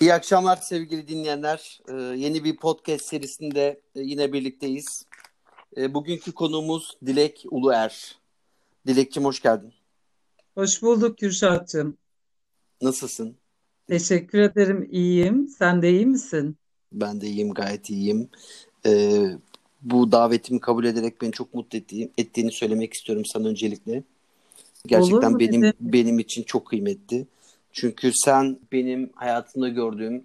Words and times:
İyi 0.00 0.14
akşamlar 0.14 0.56
sevgili 0.56 1.08
dinleyenler. 1.08 1.80
Ee, 1.88 1.92
yeni 1.94 2.44
bir 2.44 2.56
podcast 2.56 3.04
serisinde 3.04 3.80
e, 3.94 4.00
yine 4.00 4.32
birlikteyiz. 4.32 5.06
E, 5.76 5.94
bugünkü 5.94 6.32
konuğumuz 6.32 6.96
Dilek 7.06 7.44
Uluer. 7.50 8.18
Dilekçim 8.86 9.24
hoş 9.24 9.42
geldin. 9.42 9.72
Hoş 10.54 10.82
bulduk 10.82 11.18
Kürşat'cığım. 11.18 11.96
Nasılsın? 12.82 13.36
Teşekkür 13.88 14.38
ederim, 14.38 14.88
iyiyim. 14.90 15.48
Sen 15.48 15.82
de 15.82 15.90
iyi 15.90 16.06
misin? 16.06 16.56
Ben 16.92 17.20
de 17.20 17.26
iyiyim, 17.26 17.54
gayet 17.54 17.90
iyiyim. 17.90 18.28
Ee, 18.86 19.26
bu 19.82 20.12
davetimi 20.12 20.60
kabul 20.60 20.84
ederek 20.84 21.22
beni 21.22 21.32
çok 21.32 21.54
mutlu 21.54 21.78
ettiği, 21.78 22.10
ettiğini 22.18 22.52
söylemek 22.52 22.94
istiyorum 22.94 23.24
sana 23.24 23.48
öncelikle. 23.48 24.02
Gerçekten 24.86 25.38
benim 25.38 25.60
neden? 25.60 25.74
benim 25.80 26.18
için 26.18 26.42
çok 26.42 26.66
kıymetli. 26.66 27.26
Çünkü 27.76 28.10
sen 28.14 28.58
benim 28.72 29.10
hayatımda 29.14 29.68
gördüğüm 29.68 30.24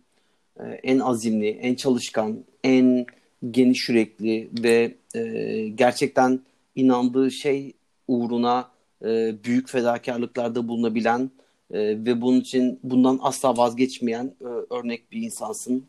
e, 0.59 0.63
en 0.63 0.99
azimli, 0.99 1.49
en 1.49 1.75
çalışkan, 1.75 2.43
en 2.63 3.05
geniş 3.51 3.89
yürekli 3.89 4.49
ve 4.63 4.95
e, 5.15 5.67
gerçekten 5.67 6.39
inandığı 6.75 7.31
şey 7.31 7.73
uğruna 8.07 8.69
e, 9.05 9.35
büyük 9.43 9.69
fedakarlıklarda 9.69 10.67
bulunabilen 10.67 11.31
ve 11.71 12.21
bunun 12.21 12.39
için 12.39 12.79
bundan 12.83 13.19
asla 13.21 13.57
vazgeçmeyen 13.57 14.33
örnek 14.69 15.11
bir 15.11 15.21
insansın. 15.21 15.85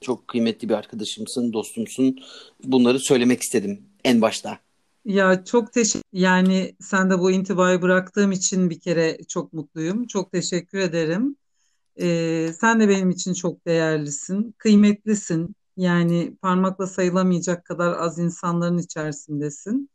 Çok 0.00 0.28
kıymetli 0.28 0.68
bir 0.68 0.74
arkadaşımsın, 0.74 1.52
dostumsun. 1.52 2.18
Bunları 2.64 3.00
söylemek 3.00 3.42
istedim 3.42 3.82
en 4.04 4.20
başta. 4.20 4.58
Ya 5.06 5.44
çok 5.44 5.72
teşekkür 5.72 6.08
yani 6.12 6.76
sen 6.80 7.10
de 7.10 7.18
bu 7.18 7.30
intibayı 7.30 7.82
bıraktığım 7.82 8.32
için 8.32 8.70
bir 8.70 8.80
kere 8.80 9.18
çok 9.28 9.52
mutluyum. 9.52 10.06
Çok 10.06 10.32
teşekkür 10.32 10.78
ederim. 10.78 11.36
Ee, 12.00 12.50
sen 12.60 12.80
de 12.80 12.88
benim 12.88 13.10
için 13.10 13.34
çok 13.34 13.66
değerlisin, 13.66 14.54
kıymetlisin. 14.58 15.56
Yani 15.76 16.36
parmakla 16.42 16.86
sayılamayacak 16.86 17.64
kadar 17.64 17.92
az 17.92 18.18
insanların 18.18 18.78
içerisindesin. 18.78 19.90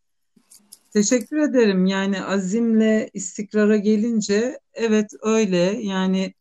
Teşekkür 0.93 1.37
ederim. 1.37 1.85
Yani 1.85 2.23
azimle 2.23 3.09
istikrara 3.13 3.77
gelince 3.77 4.59
evet 4.73 5.11
öyle. 5.21 5.79
Yani 5.81 6.33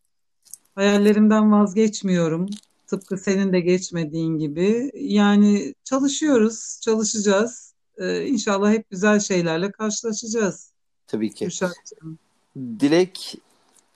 hayallerimden 0.75 1.53
vazgeçmiyorum. 1.53 2.47
Tıpkı 2.87 3.19
senin 3.19 3.53
de 3.53 3.61
geçmediğin 3.61 4.39
gibi. 4.39 4.91
Yani 4.95 5.75
çalışıyoruz, 5.85 6.81
çalışacağız. 6.83 7.70
Ee, 7.99 8.27
inşallah 8.27 8.71
hep 8.71 8.91
güzel 8.91 9.21
şeylerle 9.21 9.73
karşılaşacağız. 9.73 10.73
Tabii 11.07 11.31
ki. 11.31 11.45
Kürşatcığım. 11.45 12.19
Dilek, 12.57 13.35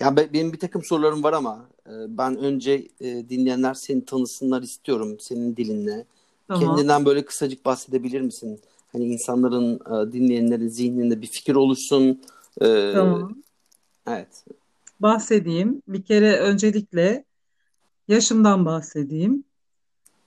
ya 0.01 0.17
benim 0.17 0.53
bir 0.53 0.59
takım 0.59 0.85
sorularım 0.85 1.23
var 1.23 1.33
ama 1.33 1.67
e, 1.87 1.93
ben 2.09 2.37
önce 2.37 2.89
e, 3.01 3.29
dinleyenler 3.29 3.75
seni 3.75 4.05
tanısınlar 4.05 4.63
istiyorum 4.63 5.17
senin 5.21 5.57
dilinle. 5.57 6.05
Tamam. 6.49 6.63
Kendinden 6.63 7.05
böyle 7.05 7.25
kısacık 7.25 7.65
bahsedebilir 7.65 8.21
misin? 8.21 8.61
Hani 8.93 9.05
insanların, 9.05 9.75
e, 9.75 10.13
dinleyenlerin 10.13 10.69
zihninde 10.69 11.23
bir 11.23 11.27
fikir 11.27 11.55
oluşsun. 11.55 12.23
Tamam. 12.61 13.35
Evet. 14.07 14.45
Bahsedeyim. 15.01 15.83
Bir 15.89 16.03
kere 16.03 16.39
öncelikle 16.39 17.25
yaşımdan 18.09 18.65
bahsedeyim. 18.65 19.45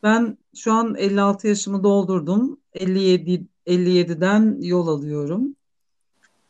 Ben 0.03 0.37
şu 0.55 0.73
an 0.73 0.95
56 0.95 1.47
yaşımı 1.47 1.83
doldurdum. 1.83 2.57
57 2.73 3.43
57'den 3.67 4.61
yol 4.61 4.87
alıyorum. 4.87 5.55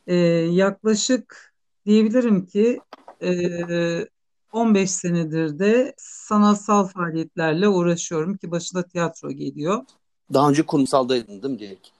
Ee, 0.07 0.15
yaklaşık 0.51 1.53
diyebilirim 1.85 2.45
ki 2.45 2.79
e, 3.21 4.07
15 4.51 4.91
senedir 4.91 5.59
de 5.59 5.93
sanatsal 5.97 6.87
faaliyetlerle 6.87 7.67
uğraşıyorum 7.67 8.37
ki 8.37 8.51
başında 8.51 8.83
tiyatro 8.83 9.31
geliyor. 9.31 9.83
Daha 10.33 10.49
önce 10.49 10.65
kurumsaldaydın 10.65 11.41
değil 11.41 11.53
mi 11.53 11.59
Dilek? 11.59 11.93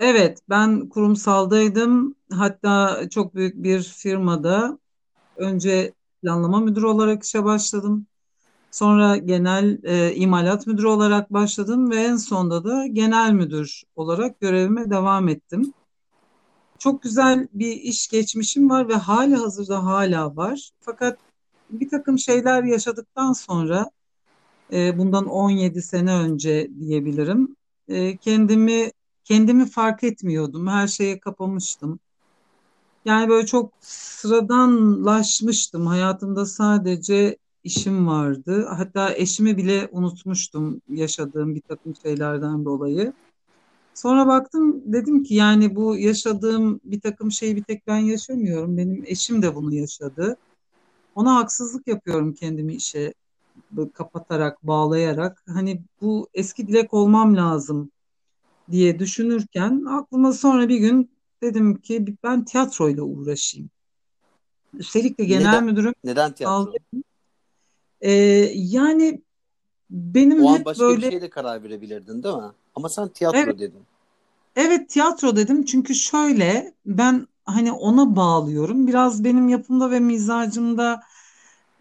Evet, 0.00 0.38
ben 0.48 0.88
kurumsaldaydım. 0.88 2.14
Hatta 2.32 3.00
çok 3.10 3.34
büyük 3.34 3.62
bir 3.62 3.82
firmada 3.82 4.78
önce 5.36 5.92
planlama 6.22 6.60
müdürü 6.60 6.86
olarak 6.86 7.22
işe 7.22 7.44
başladım. 7.44 8.06
Sonra 8.74 9.16
genel 9.16 9.78
e, 9.84 10.14
imalat 10.14 10.66
müdürü 10.66 10.86
olarak 10.86 11.32
başladım 11.32 11.90
ve 11.90 11.96
en 11.96 12.16
sonunda 12.16 12.64
da 12.64 12.86
genel 12.86 13.32
müdür 13.32 13.82
olarak 13.96 14.40
görevime 14.40 14.90
devam 14.90 15.28
ettim. 15.28 15.72
Çok 16.78 17.02
güzel 17.02 17.48
bir 17.52 17.72
iş 17.72 18.08
geçmişim 18.08 18.70
var 18.70 18.88
ve 18.88 18.94
hali 18.94 19.36
hazırda 19.36 19.84
hala 19.84 20.36
var. 20.36 20.70
Fakat 20.80 21.18
bir 21.70 21.88
takım 21.88 22.18
şeyler 22.18 22.64
yaşadıktan 22.64 23.32
sonra 23.32 23.90
e, 24.72 24.98
bundan 24.98 25.26
17 25.26 25.82
sene 25.82 26.14
önce 26.14 26.70
diyebilirim. 26.80 27.56
E, 27.88 28.16
kendimi 28.16 28.92
kendimi 29.24 29.66
fark 29.66 30.04
etmiyordum. 30.04 30.66
Her 30.66 30.86
şeye 30.86 31.20
kapamıştım. 31.20 32.00
Yani 33.04 33.28
böyle 33.28 33.46
çok 33.46 33.72
sıradanlaşmıştım. 33.80 35.86
Hayatımda 35.86 36.46
sadece 36.46 37.36
işim 37.64 38.06
vardı. 38.06 38.66
Hatta 38.68 39.14
eşimi 39.14 39.56
bile 39.56 39.88
unutmuştum 39.92 40.80
yaşadığım 40.88 41.54
bir 41.54 41.60
takım 41.60 41.94
şeylerden 41.96 42.64
dolayı. 42.64 43.12
Sonra 43.94 44.26
baktım 44.26 44.82
dedim 44.92 45.22
ki 45.22 45.34
yani 45.34 45.76
bu 45.76 45.96
yaşadığım 45.96 46.80
bir 46.84 47.00
takım 47.00 47.32
şeyi 47.32 47.56
bir 47.56 47.62
tek 47.62 47.86
ben 47.86 47.98
yaşamıyorum. 47.98 48.76
Benim 48.76 49.04
eşim 49.06 49.42
de 49.42 49.54
bunu 49.54 49.74
yaşadı. 49.74 50.36
Ona 51.14 51.36
haksızlık 51.36 51.88
yapıyorum 51.88 52.34
kendimi 52.34 52.74
işe 52.74 53.14
kapatarak, 53.94 54.62
bağlayarak. 54.62 55.42
Hani 55.46 55.82
bu 56.00 56.28
eski 56.34 56.68
dilek 56.68 56.94
olmam 56.94 57.36
lazım 57.36 57.90
diye 58.70 58.98
düşünürken 58.98 59.84
aklıma 59.84 60.32
sonra 60.32 60.68
bir 60.68 60.78
gün 60.78 61.10
dedim 61.42 61.80
ki 61.80 62.16
ben 62.22 62.44
tiyatroyla 62.44 63.02
uğraşayım. 63.02 63.70
Üstelik 64.74 65.18
de 65.18 65.24
genel 65.24 65.46
neden, 65.46 65.64
müdürüm 65.64 65.94
neden 66.04 66.32
tiyatro? 66.32 66.54
Aldı. 66.54 66.78
Ee, 68.04 68.10
yani 68.54 69.22
benim 69.90 70.44
o 70.44 70.48
an 70.48 70.58
hep 70.58 70.66
başka 70.66 70.84
böyle... 70.84 71.06
bir 71.06 71.10
şeyle 71.10 71.30
karar 71.30 71.62
verebilirdin 71.62 72.22
değil 72.22 72.36
mi? 72.36 72.50
Ama 72.74 72.88
sen 72.88 73.08
tiyatro 73.08 73.38
evet, 73.38 73.58
dedin. 73.58 73.80
Evet 74.56 74.88
tiyatro 74.88 75.36
dedim 75.36 75.64
çünkü 75.64 75.94
şöyle 75.94 76.72
ben 76.86 77.26
hani 77.44 77.72
ona 77.72 78.16
bağlıyorum. 78.16 78.86
Biraz 78.86 79.24
benim 79.24 79.48
yapımda 79.48 79.90
ve 79.90 80.00
mizacımda 80.00 81.00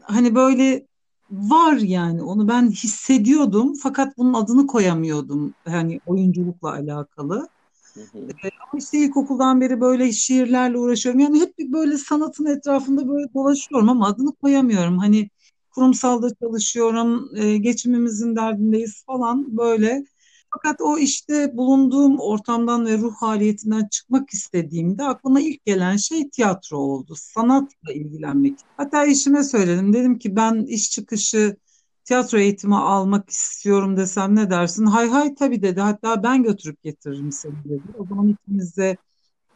hani 0.01 0.35
böyle 0.35 0.85
var 1.31 1.77
yani 1.77 2.23
onu 2.23 2.47
ben 2.47 2.71
hissediyordum 2.71 3.73
fakat 3.75 4.17
bunun 4.17 4.33
adını 4.33 4.67
koyamıyordum 4.67 5.53
hani 5.65 5.99
oyunculukla 6.05 6.71
alakalı. 6.71 7.47
Hı. 7.93 8.01
Ama 8.43 8.79
işte 8.79 8.97
ilkokuldan 8.97 9.61
beri 9.61 9.81
böyle 9.81 10.11
şiirlerle 10.11 10.77
uğraşıyorum. 10.77 11.19
Yani 11.19 11.41
hep 11.41 11.57
böyle 11.59 11.97
sanatın 11.97 12.45
etrafında 12.45 13.07
böyle 13.07 13.33
dolaşıyorum 13.33 13.89
ama 13.89 14.07
adını 14.07 14.31
koyamıyorum. 14.31 14.97
Hani 14.97 15.29
kurumsalda 15.75 16.35
çalışıyorum, 16.35 17.29
e, 17.35 17.57
geçimimizin 17.57 18.35
derdindeyiz 18.35 19.03
falan 19.05 19.57
böyle. 19.57 20.05
Fakat 20.53 20.81
o 20.81 20.97
işte 20.97 21.57
bulunduğum 21.57 22.19
ortamdan 22.19 22.85
ve 22.85 22.97
ruh 22.97 23.15
haliyetinden 23.15 23.87
çıkmak 23.87 24.29
istediğimde 24.33 25.03
aklıma 25.03 25.41
ilk 25.41 25.65
gelen 25.65 25.97
şey 25.97 26.29
tiyatro 26.29 26.77
oldu. 26.77 27.15
Sanatla 27.17 27.93
ilgilenmek. 27.93 28.59
Hatta 28.77 29.05
eşime 29.05 29.43
söyledim. 29.43 29.93
Dedim 29.93 30.19
ki 30.19 30.35
ben 30.35 30.65
iş 30.65 30.91
çıkışı 30.91 31.55
tiyatro 32.03 32.37
eğitimi 32.37 32.75
almak 32.75 33.29
istiyorum 33.29 33.97
desem 33.97 34.35
ne 34.35 34.49
dersin? 34.49 34.85
Hay 34.85 35.09
hay 35.09 35.35
tabii 35.35 35.61
dedi. 35.61 35.81
Hatta 35.81 36.23
ben 36.23 36.43
götürüp 36.43 36.83
getiririm 36.83 37.31
seni 37.31 37.63
dedi. 37.65 37.83
O 37.97 38.05
zaman 38.05 38.27
ikimiz 38.27 38.77
de 38.77 38.97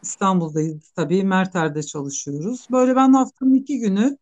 İstanbul'dayız 0.04 0.92
tabii. 0.96 1.24
Merter'de 1.24 1.84
çalışıyoruz. 1.84 2.68
Böyle 2.72 2.96
ben 2.96 3.14
haftanın 3.14 3.54
iki 3.54 3.80
günü 3.80 4.18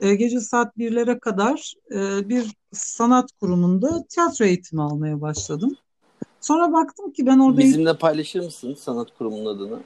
e, 0.00 0.14
gece 0.14 0.40
saat 0.40 0.78
birlere 0.78 1.18
kadar 1.18 1.74
e, 1.94 2.28
bir 2.28 2.56
sanat 2.72 3.32
kurumunda 3.40 4.04
tiyatro 4.08 4.44
eğitimi 4.44 4.82
almaya 4.82 5.20
başladım. 5.20 5.76
Sonra 6.40 6.72
baktım 6.72 7.12
ki 7.12 7.26
ben 7.26 7.38
orada... 7.38 7.58
Bizimle 7.58 7.98
paylaşır 7.98 8.44
mısın 8.44 8.74
sanat 8.74 9.18
kurumunun 9.18 9.56
adını? 9.56 9.78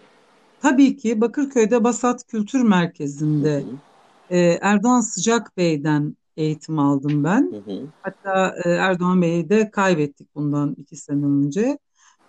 Tabii 0.63 0.97
ki 0.97 1.21
Bakırköy'de 1.21 1.85
Basat 1.85 2.27
Kültür 2.27 2.63
Merkezi'nde 2.63 3.55
hı 3.55 3.61
hı. 3.61 4.37
E, 4.37 4.59
Erdoğan 4.63 5.01
Sıcak 5.01 5.57
Bey'den 5.57 6.17
eğitim 6.37 6.79
aldım 6.79 7.25
ben. 7.25 7.53
Hı 7.53 7.73
hı. 7.73 7.87
Hatta 8.03 8.57
e, 8.65 8.71
Erdoğan 8.71 9.23
Bey'i 9.23 9.49
de 9.49 9.71
kaybettik 9.71 10.35
bundan 10.35 10.75
iki 10.79 10.97
sene 10.97 11.25
önce. 11.25 11.79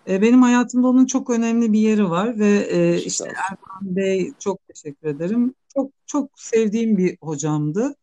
E, 0.09 0.21
benim 0.21 0.41
hayatımda 0.41 0.87
onun 0.87 1.05
çok 1.05 1.29
önemli 1.29 1.73
bir 1.73 1.79
yeri 1.79 2.09
var 2.09 2.39
ve 2.39 2.67
e, 2.69 2.97
işte 2.97 3.25
Erdoğan 3.51 3.95
Bey 3.95 4.33
çok 4.39 4.67
teşekkür 4.67 5.07
ederim. 5.07 5.53
Çok 5.75 5.91
çok 6.05 6.39
sevdiğim 6.39 6.97
bir 6.97 7.17
hocamdı. 7.21 7.95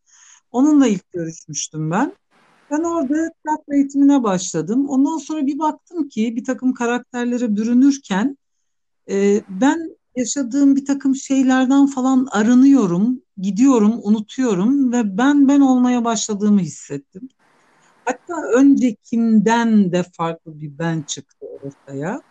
Onunla 0.53 0.87
ilk 0.87 1.13
görüşmüştüm 1.13 1.91
ben. 1.91 2.15
Ben 2.71 2.83
orada 2.83 3.15
tiyatro 3.15 3.75
eğitimine 3.75 4.23
başladım. 4.23 4.89
Ondan 4.89 5.19
sonra 5.19 5.47
bir 5.47 5.59
baktım 5.59 6.09
ki 6.09 6.37
bir 6.37 6.45
takım 6.45 6.75
karakterlere 6.75 7.57
bürünürken 7.57 8.39
e, 9.11 9.43
ben 9.49 9.97
yaşadığım 10.17 10.77
bir 10.77 10.85
takım 10.85 11.17
şeylerden 11.17 11.87
falan 11.87 12.29
arınıyorum, 12.31 13.23
gidiyorum, 13.39 14.01
unutuyorum 14.03 14.93
ve 14.93 15.19
ben 15.19 15.49
ben 15.49 15.61
olmaya 15.61 16.05
başladığımı 16.05 16.61
hissettim. 16.61 17.29
Hatta 18.05 18.35
öncekimden 18.55 19.93
de 19.93 20.03
farklı 20.03 20.61
bir 20.61 20.79
ben 20.79 21.03
çıktı 21.03 21.47
ortaya. 21.63 22.23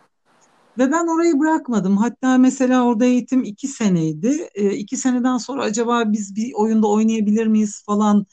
Ve 0.78 0.92
ben 0.92 1.06
orayı 1.06 1.38
bırakmadım. 1.38 1.96
Hatta 1.96 2.38
mesela 2.38 2.84
orada 2.84 3.04
eğitim 3.04 3.44
iki 3.44 3.68
seneydi. 3.68 4.48
E, 4.54 4.70
iki 4.70 4.96
seneden 4.96 5.38
sonra 5.38 5.62
acaba 5.62 6.12
biz 6.12 6.36
bir 6.36 6.52
oyunda 6.54 6.88
oynayabilir 6.88 7.46
miyiz 7.46 7.82
falan 7.86 8.26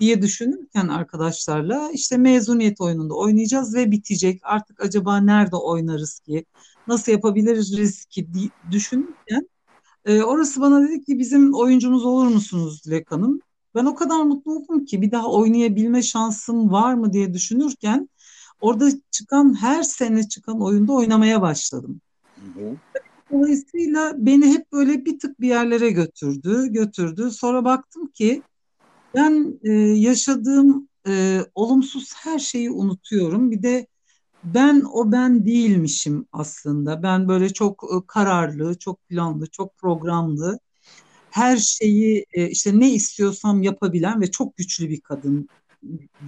diye 0.00 0.22
düşünürken 0.22 0.88
arkadaşlarla 0.88 1.90
işte 1.92 2.16
mezuniyet 2.16 2.80
oyununda 2.80 3.14
oynayacağız 3.14 3.74
ve 3.74 3.90
bitecek. 3.90 4.40
Artık 4.44 4.80
acaba 4.80 5.16
nerede 5.20 5.56
oynarız 5.56 6.20
ki? 6.20 6.44
Nasıl 6.86 7.12
yapabiliriz 7.12 8.04
ki 8.04 8.28
düşünürken 8.70 9.48
e, 10.04 10.22
orası 10.22 10.60
bana 10.60 10.88
dedi 10.88 11.04
ki 11.04 11.18
bizim 11.18 11.54
oyuncumuz 11.54 12.04
olur 12.04 12.26
musunuz 12.26 12.84
Dilek 12.84 13.12
Hanım? 13.12 13.40
Ben 13.74 13.84
o 13.84 13.94
kadar 13.94 14.22
mutlu 14.22 14.52
oldum 14.56 14.84
ki 14.84 15.02
bir 15.02 15.10
daha 15.10 15.32
oynayabilme 15.32 16.02
şansım 16.02 16.72
var 16.72 16.94
mı 16.94 17.12
diye 17.12 17.34
düşünürken 17.34 18.08
orada 18.60 18.90
çıkan 19.10 19.60
her 19.60 19.82
sene 19.82 20.28
çıkan 20.28 20.62
oyunda 20.62 20.92
oynamaya 20.92 21.42
başladım. 21.42 22.00
Hı 22.34 22.60
hı. 22.60 22.76
Dolayısıyla 23.32 24.14
beni 24.16 24.46
hep 24.46 24.72
böyle 24.72 25.04
bir 25.04 25.18
tık 25.18 25.40
bir 25.40 25.48
yerlere 25.48 25.90
götürdü, 25.90 26.66
götürdü. 26.68 27.30
Sonra 27.30 27.64
baktım 27.64 28.06
ki 28.06 28.42
ben 29.14 29.58
e, 29.62 29.72
yaşadığım 29.80 30.88
e, 31.06 31.40
olumsuz 31.54 32.12
her 32.16 32.38
şeyi 32.38 32.70
unutuyorum. 32.70 33.50
Bir 33.50 33.62
de 33.62 33.86
ben 34.44 34.82
o 34.92 35.12
ben 35.12 35.46
değilmişim 35.46 36.26
aslında. 36.32 37.02
Ben 37.02 37.28
böyle 37.28 37.52
çok 37.52 37.84
e, 37.84 38.06
kararlı, 38.06 38.78
çok 38.78 39.08
planlı, 39.08 39.46
çok 39.46 39.76
programlı, 39.76 40.58
her 41.30 41.56
şeyi 41.56 42.26
e, 42.32 42.48
işte 42.48 42.80
ne 42.80 42.92
istiyorsam 42.92 43.62
yapabilen 43.62 44.20
ve 44.20 44.30
çok 44.30 44.56
güçlü 44.56 44.88
bir 44.88 45.00
kadın 45.00 45.48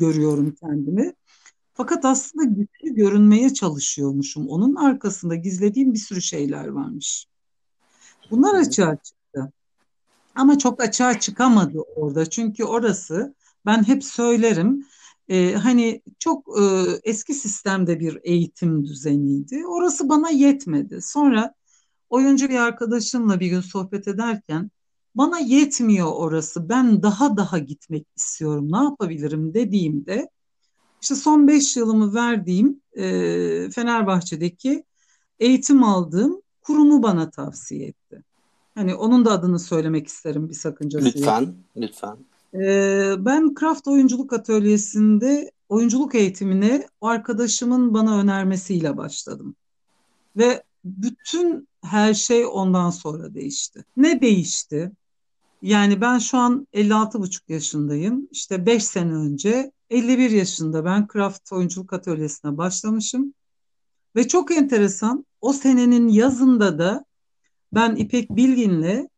görüyorum 0.00 0.55
kendimi. 0.61 1.12
Fakat 1.75 2.05
aslında 2.05 2.45
güçlü 2.45 2.95
görünmeye 2.95 3.55
çalışıyormuşum. 3.55 4.49
Onun 4.49 4.75
arkasında 4.75 5.35
gizlediğim 5.35 5.95
bir 5.95 5.99
sürü 5.99 6.23
şeyler 6.23 6.69
varmış. 6.69 7.27
Bunlar 8.31 8.55
açığa 8.55 8.97
çıktı. 8.97 9.53
Ama 10.35 10.59
çok 10.59 10.83
açığa 10.83 11.21
çıkamadı 11.21 11.79
orada. 11.97 12.31
Çünkü 12.31 12.65
orası 12.65 13.35
ben 13.67 13.89
hep 13.89 14.05
söylerim 14.05 14.87
e, 15.29 15.55
hani 15.55 16.03
çok 16.19 16.49
e, 16.61 16.63
eski 17.05 17.35
sistemde 17.35 18.01
bir 18.01 18.19
eğitim 18.23 18.85
düzeniydi. 18.85 19.67
Orası 19.67 20.09
bana 20.09 20.31
yetmedi. 20.31 21.03
Sonra 21.03 21.55
oyuncu 22.11 22.49
bir 22.49 22.57
arkadaşımla 22.57 23.41
bir 23.41 23.47
gün 23.47 23.61
sohbet 23.61 24.09
ederken 24.09 24.71
bana 25.15 25.39
yetmiyor 25.39 26.13
orası. 26.13 26.69
Ben 26.69 27.03
daha 27.03 27.37
daha 27.37 27.59
gitmek 27.59 28.07
istiyorum. 28.17 28.73
Ne 28.73 28.77
yapabilirim 28.77 29.55
dediğimde 29.55 30.29
işte 31.02 31.14
son 31.14 31.49
beş 31.49 31.76
yılımı 31.76 32.14
verdiğim 32.14 32.81
e, 32.96 33.04
Fenerbahçe'deki 33.70 34.84
eğitim 35.40 35.84
aldığım 35.84 36.43
kurumu 36.62 37.02
bana 37.02 37.31
tavsiye 37.31 37.87
etti. 37.87 38.22
Hani 38.75 38.94
onun 38.94 39.25
da 39.25 39.32
adını 39.32 39.58
söylemek 39.58 40.06
isterim 40.06 40.49
bir 40.49 40.54
sakıncası 40.54 41.06
Lütfen, 41.06 41.40
yok. 41.40 41.50
lütfen. 41.76 42.16
Ee, 42.54 43.14
ben 43.19 43.54
Craft 43.60 43.88
Oyunculuk 43.88 44.32
Atölyesi'nde 44.32 45.50
oyunculuk 45.69 46.14
eğitimine 46.14 46.88
o 47.00 47.06
arkadaşımın 47.06 47.94
bana 47.94 48.20
önermesiyle 48.20 48.96
başladım. 48.96 49.54
Ve 50.37 50.62
bütün 50.84 51.69
her 51.82 52.14
şey 52.14 52.46
ondan 52.46 52.90
sonra 52.90 53.34
değişti. 53.34 53.84
Ne 53.96 54.20
değişti? 54.20 54.93
Yani 55.62 56.00
ben 56.00 56.19
şu 56.19 56.38
an 56.38 56.67
56,5 56.73 57.53
yaşındayım. 57.53 58.29
İşte 58.31 58.67
5 58.67 58.85
sene 58.85 59.14
önce 59.14 59.73
51 59.91 60.31
yaşında 60.31 60.85
ben 60.85 61.09
Craft 61.12 61.53
Oyunculuk 61.53 61.93
Atölyesi'ne 61.93 62.56
başlamışım. 62.56 63.35
Ve 64.17 64.29
çok 64.29 64.50
enteresan 64.50 65.26
o 65.41 65.53
senenin 65.53 66.09
yazında 66.09 66.79
da 66.79 67.05
ben 67.75 67.97
İpek 67.97 68.31
Bilgin'le 68.31 69.09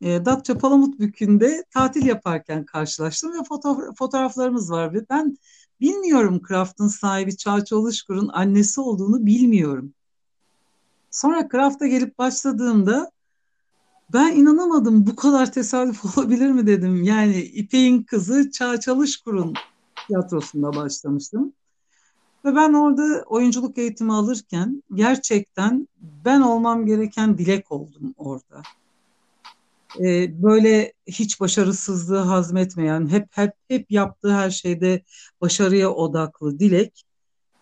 e, 0.00 0.24
Datça 0.24 0.58
Palamut 0.58 0.98
Bükü'nde 0.98 1.64
tatil 1.70 2.06
yaparken 2.06 2.64
karşılaştım 2.64 3.32
ve 3.32 3.44
foto 3.48 3.94
fotoğraflarımız 3.98 4.70
var. 4.70 4.94
Ve 4.94 5.08
ben 5.10 5.36
bilmiyorum 5.80 6.42
Kraft'ın 6.42 6.88
sahibi 6.88 7.36
Çağçı 7.36 7.78
Oluşkur'un 7.78 8.28
annesi 8.28 8.80
olduğunu 8.80 9.26
bilmiyorum. 9.26 9.94
Sonra 11.10 11.48
Kraft'a 11.48 11.86
gelip 11.86 12.18
başladığımda 12.18 13.10
ben 14.12 14.36
inanamadım 14.36 15.06
bu 15.06 15.16
kadar 15.16 15.52
tesadüf 15.52 16.04
olabilir 16.18 16.50
mi 16.50 16.66
dedim. 16.66 17.02
Yani 17.02 17.36
İpek'in 17.42 18.02
kızı 18.02 18.50
Çağ 18.50 18.80
Çalışkur'un 18.80 19.54
tiyatrosunda 20.06 20.74
başlamıştım. 20.74 21.52
Ve 22.44 22.56
ben 22.56 22.72
orada 22.72 23.24
oyunculuk 23.26 23.78
eğitimi 23.78 24.12
alırken 24.12 24.82
gerçekten 24.94 25.88
ben 26.00 26.40
olmam 26.40 26.86
gereken 26.86 27.38
dilek 27.38 27.72
oldum 27.72 28.14
orada. 28.16 28.62
Ee, 30.00 30.42
böyle 30.42 30.92
hiç 31.06 31.40
başarısızlığı 31.40 32.18
hazmetmeyen, 32.18 33.08
hep 33.08 33.26
hep 33.30 33.52
hep 33.68 33.90
yaptığı 33.90 34.34
her 34.34 34.50
şeyde 34.50 35.02
başarıya 35.40 35.90
odaklı 35.90 36.58
dilek. 36.58 37.04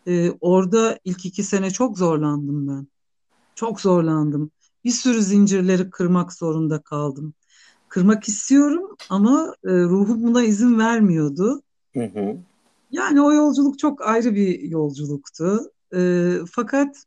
Ee, 0.06 0.31
orada 0.31 0.99
ilk 1.05 1.26
iki 1.26 1.43
sene 1.43 1.70
çok 1.70 1.99
zorlandım 1.99 2.69
ben. 2.69 2.88
Çok 3.55 3.81
zorlandım. 3.81 4.50
Bir 4.84 4.90
sürü 4.90 5.22
zincirleri 5.22 5.90
kırmak 5.90 6.32
zorunda 6.32 6.82
kaldım. 6.82 7.34
Kırmak 7.88 8.28
istiyorum 8.28 8.96
ama 9.10 9.54
e, 9.64 9.70
ruhum 9.70 10.22
buna 10.22 10.42
izin 10.42 10.78
vermiyordu. 10.78 11.62
Hı 11.94 12.04
hı. 12.04 12.36
Yani 12.90 13.22
o 13.22 13.32
yolculuk 13.32 13.78
çok 13.78 14.06
ayrı 14.06 14.34
bir 14.34 14.60
yolculuktu. 14.60 15.72
E, 15.94 16.30
fakat 16.50 17.04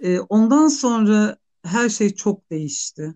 e, 0.00 0.20
ondan 0.20 0.68
sonra 0.68 1.36
her 1.62 1.88
şey 1.88 2.14
çok 2.14 2.50
değişti. 2.50 3.14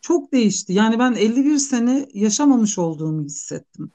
Çok 0.00 0.32
değişti. 0.32 0.72
Yani 0.72 0.98
ben 0.98 1.14
51 1.14 1.58
sene 1.58 2.08
yaşamamış 2.14 2.78
olduğumu 2.78 3.24
hissettim. 3.24 3.90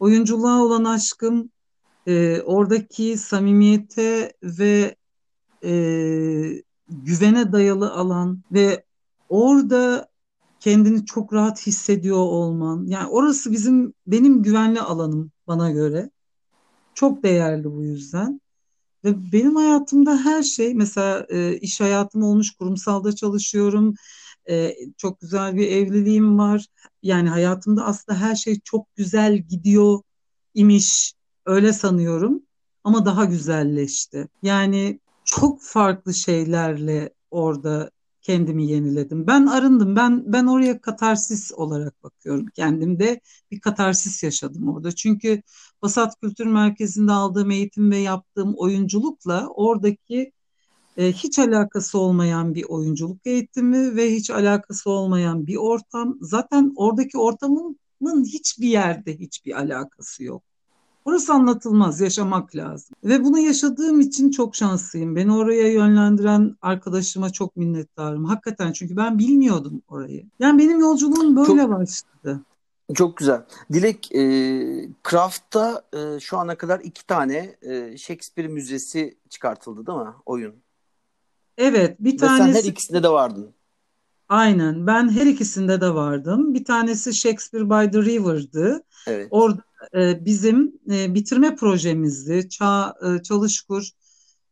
Oyunculuğa 0.00 0.62
olan 0.62 0.84
aşkım, 0.84 1.50
e, 2.06 2.40
oradaki 2.40 3.18
samimiyete 3.18 4.32
ve 4.42 4.96
e, 5.64 5.72
güvene 6.90 7.52
dayalı 7.52 7.92
alan 7.92 8.42
ve 8.52 8.84
orada 9.28 10.08
kendini 10.60 11.06
çok 11.06 11.32
rahat 11.32 11.66
hissediyor 11.66 12.18
olman. 12.18 12.86
Yani 12.86 13.08
orası 13.08 13.52
bizim 13.52 13.94
benim 14.06 14.42
güvenli 14.42 14.80
alanım 14.80 15.32
bana 15.46 15.70
göre. 15.70 16.10
Çok 16.94 17.22
değerli 17.22 17.64
bu 17.64 17.82
yüzden. 17.82 18.40
Ve 19.04 19.32
benim 19.32 19.56
hayatımda 19.56 20.24
her 20.24 20.42
şey 20.42 20.74
mesela 20.74 21.26
e, 21.28 21.56
iş 21.56 21.80
hayatım 21.80 22.22
olmuş 22.22 22.50
kurumsalda 22.50 23.14
çalışıyorum. 23.14 23.94
E, 24.50 24.76
çok 24.96 25.20
güzel 25.20 25.56
bir 25.56 25.68
evliliğim 25.68 26.38
var. 26.38 26.66
Yani 27.02 27.28
hayatımda 27.28 27.84
aslında 27.84 28.18
her 28.18 28.34
şey 28.34 28.60
çok 28.64 28.96
güzel 28.96 29.38
gidiyor 29.38 30.00
imiş. 30.54 31.12
Öyle 31.46 31.72
sanıyorum. 31.72 32.42
Ama 32.84 33.04
daha 33.04 33.24
güzelleşti. 33.24 34.28
Yani 34.42 35.00
çok 35.24 35.62
farklı 35.62 36.14
şeylerle 36.14 37.14
orada 37.30 37.90
kendimi 38.22 38.66
yeniledim. 38.66 39.26
Ben 39.26 39.46
arındım. 39.46 39.96
Ben 39.96 40.32
ben 40.32 40.46
oraya 40.46 40.80
katarsis 40.80 41.52
olarak 41.52 42.02
bakıyorum. 42.02 42.46
Kendimde 42.46 43.20
bir 43.50 43.60
katarsis 43.60 44.22
yaşadım 44.22 44.68
orada. 44.68 44.92
Çünkü 44.92 45.42
Basat 45.82 46.20
Kültür 46.20 46.46
Merkezi'nde 46.46 47.12
aldığım 47.12 47.50
eğitim 47.50 47.90
ve 47.90 47.96
yaptığım 47.98 48.54
oyunculukla 48.56 49.48
oradaki 49.48 50.32
e, 50.96 51.12
hiç 51.12 51.38
alakası 51.38 51.98
olmayan 51.98 52.54
bir 52.54 52.64
oyunculuk 52.64 53.20
eğitimi 53.26 53.96
ve 53.96 54.14
hiç 54.14 54.30
alakası 54.30 54.90
olmayan 54.90 55.46
bir 55.46 55.56
ortam. 55.56 56.18
Zaten 56.20 56.72
oradaki 56.76 57.18
ortamın 57.18 58.24
hiçbir 58.24 58.68
yerde 58.68 59.18
hiçbir 59.18 59.58
alakası 59.58 60.24
yok. 60.24 60.49
Orası 61.04 61.32
anlatılmaz, 61.32 62.00
yaşamak 62.00 62.56
lazım. 62.56 62.96
Ve 63.04 63.24
bunu 63.24 63.38
yaşadığım 63.38 64.00
için 64.00 64.30
çok 64.30 64.56
şanslıyım. 64.56 65.16
Beni 65.16 65.32
oraya 65.32 65.72
yönlendiren 65.72 66.56
arkadaşıma 66.62 67.30
çok 67.30 67.56
minnettarım. 67.56 68.24
Hakikaten 68.24 68.72
çünkü 68.72 68.96
ben 68.96 69.18
bilmiyordum 69.18 69.82
orayı. 69.88 70.26
Yani 70.38 70.58
benim 70.58 70.80
yolculuğum 70.80 71.36
böyle 71.36 71.62
çok, 71.62 71.70
başladı. 71.70 72.40
Çok 72.94 73.16
güzel. 73.16 73.44
Dilek, 73.72 74.14
e, 74.14 74.22
Craft'ta 75.10 75.82
e, 75.92 76.20
şu 76.20 76.38
ana 76.38 76.54
kadar 76.54 76.80
iki 76.80 77.06
tane 77.06 77.56
e, 77.62 77.96
Shakespeare 77.96 78.48
Müzesi 78.48 79.18
çıkartıldı 79.28 79.86
değil 79.86 79.98
mi? 79.98 80.14
Oyun. 80.26 80.54
Evet, 81.58 81.96
bir 82.00 82.18
tanesi... 82.18 82.48
Ve 82.48 82.52
sen 82.52 82.62
her 82.62 82.72
ikisinde 82.72 83.02
de 83.02 83.08
vardın. 83.08 83.50
Aynen. 84.28 84.86
Ben 84.86 85.08
her 85.08 85.26
ikisinde 85.26 85.80
de 85.80 85.94
vardım. 85.94 86.54
Bir 86.54 86.64
tanesi 86.64 87.14
Shakespeare 87.14 87.70
by 87.70 87.90
the 87.90 88.02
River'dı. 88.02 88.82
Evet. 89.06 89.28
Orada 89.30 89.62
e, 89.94 90.24
bizim 90.24 90.72
e, 90.90 91.14
bitirme 91.14 91.56
projemizdi. 91.56 92.48
Ça, 92.50 92.94
e, 93.02 93.22
Çalışkur 93.22 93.90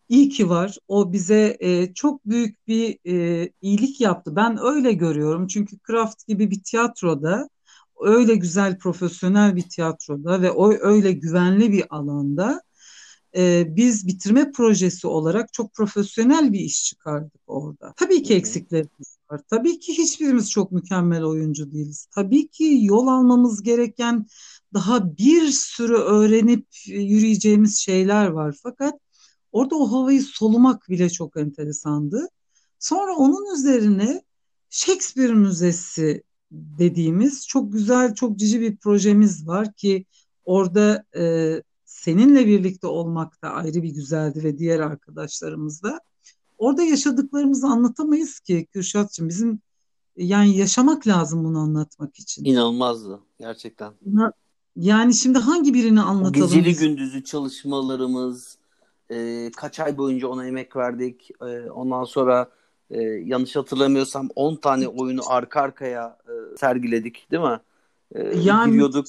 İyi 0.09 0.29
ki 0.29 0.49
var. 0.49 0.79
O 0.89 1.13
bize 1.13 1.57
e, 1.61 1.95
çok 1.95 2.27
büyük 2.27 2.69
bir 2.69 2.99
e, 3.07 3.51
iyilik 3.63 4.01
yaptı. 4.01 4.37
Ben 4.37 4.59
öyle 4.63 4.93
görüyorum. 4.93 5.47
Çünkü 5.47 5.79
Kraft 5.79 6.27
gibi 6.27 6.51
bir 6.51 6.63
tiyatroda, 6.63 7.49
öyle 8.01 8.35
güzel 8.35 8.79
profesyonel 8.79 9.57
bir 9.57 9.69
tiyatroda 9.69 10.43
ve 10.43 10.51
o 10.51 10.73
öyle 10.73 11.13
güvenli 11.13 11.73
bir 11.73 11.85
alanda 11.91 12.63
e, 13.37 13.67
biz 13.77 14.07
bitirme 14.07 14.53
projesi 14.53 15.07
olarak 15.07 15.53
çok 15.53 15.75
profesyonel 15.75 16.53
bir 16.53 16.61
iş 16.61 16.85
çıkardık 16.85 17.41
orada. 17.47 17.95
Tabii 17.97 18.23
ki 18.23 18.35
eksiklerimiz 18.35 19.19
var. 19.31 19.41
Tabii 19.51 19.79
ki 19.79 19.99
hiçbirimiz 19.99 20.51
çok 20.51 20.73
mükemmel 20.73 21.25
oyuncu 21.25 21.73
değiliz. 21.73 22.09
Tabii 22.15 22.49
ki 22.49 22.79
yol 22.83 23.07
almamız 23.07 23.63
gereken 23.63 24.27
daha 24.75 25.17
bir 25.17 25.51
sürü 25.51 25.95
öğrenip 25.95 26.67
yürüyeceğimiz 26.87 27.79
şeyler 27.79 28.27
var. 28.27 28.57
Fakat 28.63 28.95
orada 29.53 29.77
o 29.77 29.93
havayı 29.93 30.23
solumak 30.23 30.89
bile 30.89 31.11
çok 31.11 31.37
enteresandı. 31.37 32.29
Sonra 32.79 33.17
onun 33.17 33.55
üzerine 33.55 34.23
Shakespeare 34.71 35.35
Müzesi 35.35 36.23
dediğimiz 36.51 37.47
çok 37.47 37.73
güzel, 37.73 38.15
çok 38.15 38.39
cici 38.39 38.61
bir 38.61 38.77
projemiz 38.77 39.47
var 39.47 39.73
ki 39.73 40.05
orada 40.45 41.05
e, 41.17 41.55
seninle 41.85 42.47
birlikte 42.47 42.87
olmak 42.87 43.43
da 43.43 43.51
ayrı 43.51 43.83
bir 43.83 43.91
güzeldi 43.91 44.45
ve 44.45 44.59
diğer 44.59 44.81
arkadaşlarımız 44.81 45.83
da. 45.83 46.01
Orada 46.59 46.83
yaşadıklarımızı 46.83 47.67
anlatamayız 47.67 48.41
ki 48.41 48.67
Kürşat'cığım. 48.73 49.29
Bizim 49.29 49.61
yani 50.17 50.57
yaşamak 50.57 51.07
lazım 51.07 51.45
bunu 51.45 51.59
anlatmak 51.59 52.19
için. 52.19 52.45
İnanılmazdı 52.45 53.21
gerçekten. 53.39 53.93
Yani 54.79 55.15
şimdi 55.15 55.39
hangi 55.39 55.75
birini 55.75 56.01
anlatalım? 56.01 56.49
Geceli 56.49 56.67
biz? 56.67 56.81
gündüzü 56.81 57.25
çalışmalarımız, 57.25 58.59
e, 59.11 59.51
kaç 59.57 59.81
ay 59.81 59.99
boyunca 59.99 60.29
ona 60.29 60.47
emek 60.47 60.77
verdik. 60.77 61.31
E, 61.41 61.71
ondan 61.71 62.05
sonra 62.05 62.51
e, 62.91 63.03
yanlış 63.03 63.57
hatırlamıyorsam 63.57 64.29
10 64.35 64.57
tane 64.57 64.89
oyunu 64.89 65.21
arka 65.27 65.61
arkaya 65.61 66.19
e, 66.25 66.57
sergiledik 66.57 67.31
değil 67.31 67.43
mi? 67.43 67.61
E, 68.15 68.39
yani 68.39 68.71
giriyorduk. 68.71 69.07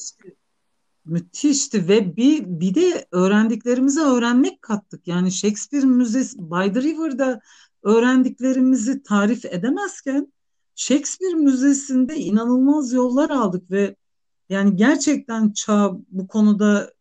Müthişti 1.05 1.87
ve 1.87 2.15
bir 2.15 2.45
bir 2.45 2.75
de 2.75 3.07
öğrendiklerimizi 3.11 4.01
öğrenmek 4.01 4.61
kattık. 4.61 5.07
Yani 5.07 5.31
Shakespeare 5.31 5.85
Müzesi 5.85 6.37
By 6.39 6.73
the 6.73 6.81
River'da 6.81 7.41
öğrendiklerimizi 7.83 9.03
tarif 9.03 9.45
edemezken 9.45 10.33
Shakespeare 10.75 11.33
Müzesi'nde 11.33 12.15
inanılmaz 12.15 12.93
yollar 12.93 13.29
aldık 13.29 13.71
ve 13.71 13.95
yani 14.49 14.75
gerçekten 14.75 15.51
çağ 15.51 15.91
bu 16.09 16.27
konuda 16.27 16.93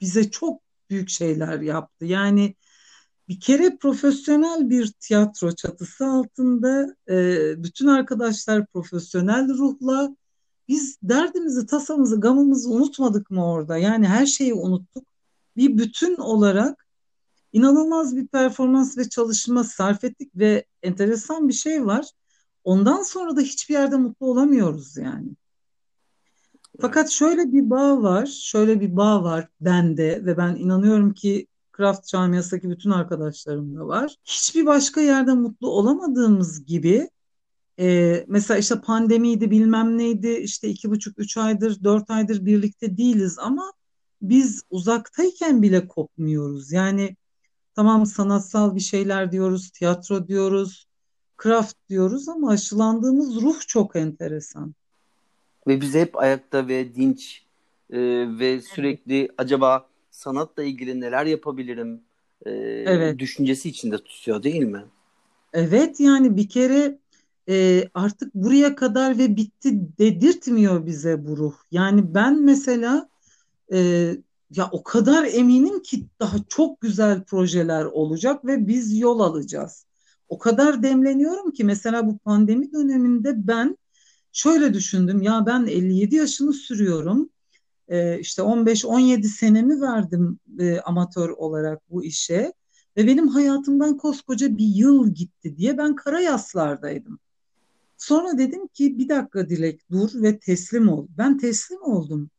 bize 0.00 0.30
çok 0.30 0.60
büyük 0.90 1.08
şeyler 1.08 1.60
yaptı. 1.60 2.04
Yani 2.04 2.54
bir 3.28 3.40
kere 3.40 3.76
profesyonel 3.76 4.70
bir 4.70 4.92
tiyatro 5.00 5.52
çatısı 5.52 6.06
altında 6.06 6.96
e, 7.08 7.14
bütün 7.62 7.86
arkadaşlar 7.86 8.66
profesyonel 8.66 9.48
ruhla 9.48 10.16
biz 10.68 10.98
derdimizi, 11.02 11.66
tasamızı, 11.66 12.20
gamımızı 12.20 12.70
unutmadık 12.70 13.30
mı 13.30 13.50
orada? 13.52 13.76
Yani 13.76 14.06
her 14.08 14.26
şeyi 14.26 14.54
unuttuk. 14.54 15.04
Bir 15.56 15.78
bütün 15.78 16.16
olarak 16.16 16.86
inanılmaz 17.52 18.16
bir 18.16 18.26
performans 18.26 18.98
ve 18.98 19.08
çalışma 19.08 19.64
sarf 19.64 20.04
ettik 20.04 20.30
ve 20.36 20.64
enteresan 20.82 21.48
bir 21.48 21.52
şey 21.52 21.86
var. 21.86 22.06
Ondan 22.64 23.02
sonra 23.02 23.36
da 23.36 23.40
hiçbir 23.40 23.74
yerde 23.74 23.96
mutlu 23.96 24.26
olamıyoruz 24.26 24.96
yani. 24.96 25.28
Fakat 26.80 27.10
şöyle 27.10 27.52
bir 27.52 27.70
bağ 27.70 28.02
var, 28.02 28.26
şöyle 28.26 28.80
bir 28.80 28.96
bağ 28.96 29.22
var 29.22 29.48
bende 29.60 30.24
ve 30.26 30.36
ben 30.36 30.56
inanıyorum 30.56 31.14
ki 31.14 31.46
Craft 31.76 32.06
camiasındaki 32.06 32.70
bütün 32.70 32.90
arkadaşlarım 32.90 33.76
da 33.76 33.86
var. 33.86 34.16
Hiçbir 34.24 34.66
başka 34.66 35.00
yerde 35.00 35.32
mutlu 35.32 35.70
olamadığımız 35.70 36.64
gibi 36.66 37.10
e, 37.78 38.24
mesela 38.28 38.58
işte 38.58 38.80
pandemiydi 38.80 39.50
bilmem 39.50 39.98
neydi 39.98 40.28
işte 40.28 40.68
iki 40.68 40.90
buçuk 40.90 41.18
üç 41.18 41.36
aydır 41.36 41.84
dört 41.84 42.10
aydır 42.10 42.46
birlikte 42.46 42.96
değiliz 42.96 43.38
ama 43.38 43.72
biz 44.22 44.62
uzaktayken 44.70 45.62
bile 45.62 45.88
kopmuyoruz. 45.88 46.72
Yani 46.72 47.16
tamam 47.74 48.06
sanatsal 48.06 48.74
bir 48.74 48.80
şeyler 48.80 49.32
diyoruz, 49.32 49.70
tiyatro 49.70 50.28
diyoruz, 50.28 50.86
craft 51.42 51.76
diyoruz 51.88 52.28
ama 52.28 52.50
aşılandığımız 52.50 53.42
ruh 53.42 53.60
çok 53.66 53.96
enteresan. 53.96 54.74
Ve 55.66 55.80
biz 55.80 55.94
hep 55.94 56.18
ayakta 56.18 56.68
ve 56.68 56.94
dinç 56.94 57.42
e, 57.90 57.98
ve 58.38 58.60
sürekli 58.60 59.20
evet. 59.20 59.30
acaba 59.38 59.86
sanatla 60.10 60.62
ilgili 60.62 61.00
neler 61.00 61.26
yapabilirim 61.26 62.00
e, 62.46 62.50
evet. 62.86 63.18
düşüncesi 63.18 63.68
içinde 63.68 63.98
tutuyor 63.98 64.42
değil 64.42 64.62
mi? 64.62 64.84
Evet 65.52 66.00
yani 66.00 66.36
bir 66.36 66.48
kere 66.48 66.98
e, 67.48 67.84
artık 67.94 68.34
buraya 68.34 68.74
kadar 68.74 69.18
ve 69.18 69.36
bitti 69.36 69.80
dedirtmiyor 69.98 70.86
bize 70.86 71.26
bu 71.26 71.36
ruh. 71.36 71.54
Yani 71.70 72.14
ben 72.14 72.42
mesela 72.42 73.08
e, 73.72 74.10
ya 74.50 74.68
o 74.72 74.82
kadar 74.82 75.28
eminim 75.32 75.82
ki 75.82 76.06
daha 76.20 76.36
çok 76.48 76.80
güzel 76.80 77.22
projeler 77.22 77.84
olacak 77.84 78.44
ve 78.44 78.68
biz 78.68 78.98
yol 78.98 79.20
alacağız. 79.20 79.86
O 80.28 80.38
kadar 80.38 80.82
demleniyorum 80.82 81.50
ki 81.50 81.64
mesela 81.64 82.06
bu 82.06 82.18
pandemi 82.18 82.72
döneminde 82.72 83.46
ben 83.48 83.76
şöyle 84.36 84.74
düşündüm 84.74 85.22
ya 85.22 85.46
ben 85.46 85.66
57 85.66 86.16
yaşını 86.16 86.52
sürüyorum. 86.52 87.30
E, 87.88 88.18
işte 88.18 88.42
15-17 88.42 89.22
senemi 89.22 89.80
verdim 89.80 90.38
e, 90.58 90.80
amatör 90.80 91.28
olarak 91.28 91.90
bu 91.90 92.04
işe 92.04 92.52
ve 92.96 93.06
benim 93.06 93.28
hayatımdan 93.28 93.96
koskoca 93.96 94.56
bir 94.56 94.66
yıl 94.66 95.14
gitti 95.14 95.56
diye 95.56 95.78
ben 95.78 95.94
kara 95.94 96.20
yaslardaydım. 96.20 97.18
Sonra 97.96 98.38
dedim 98.38 98.66
ki 98.66 98.98
bir 98.98 99.08
dakika 99.08 99.48
Dilek 99.48 99.90
dur 99.90 100.10
ve 100.14 100.38
teslim 100.38 100.88
ol. 100.88 101.06
Ben 101.18 101.38
teslim 101.38 101.82
oldum. 101.82 102.30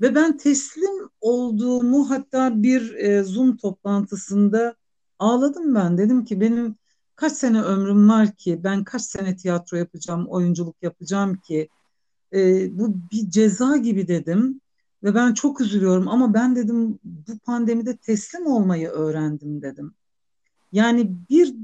Ve 0.00 0.14
ben 0.14 0.36
teslim 0.36 1.08
olduğumu 1.20 2.10
hatta 2.10 2.62
bir 2.62 2.94
e, 2.94 3.22
Zoom 3.22 3.56
toplantısında 3.56 4.74
ağladım 5.18 5.74
ben. 5.74 5.98
Dedim 5.98 6.24
ki 6.24 6.40
benim 6.40 6.76
kaç 7.18 7.32
sene 7.32 7.62
ömrüm 7.62 8.08
var 8.08 8.36
ki 8.36 8.60
ben 8.64 8.84
kaç 8.84 9.02
sene 9.02 9.36
tiyatro 9.36 9.76
yapacağım, 9.76 10.26
oyunculuk 10.26 10.76
yapacağım 10.82 11.36
ki 11.36 11.68
e, 12.32 12.68
bu 12.78 12.94
bir 13.12 13.30
ceza 13.30 13.76
gibi 13.76 14.08
dedim. 14.08 14.60
Ve 15.02 15.14
ben 15.14 15.34
çok 15.34 15.60
üzülüyorum 15.60 16.08
ama 16.08 16.34
ben 16.34 16.56
dedim 16.56 16.98
bu 17.04 17.38
pandemide 17.38 17.96
teslim 17.96 18.46
olmayı 18.46 18.88
öğrendim 18.88 19.62
dedim. 19.62 19.94
Yani 20.72 21.16
bir 21.30 21.54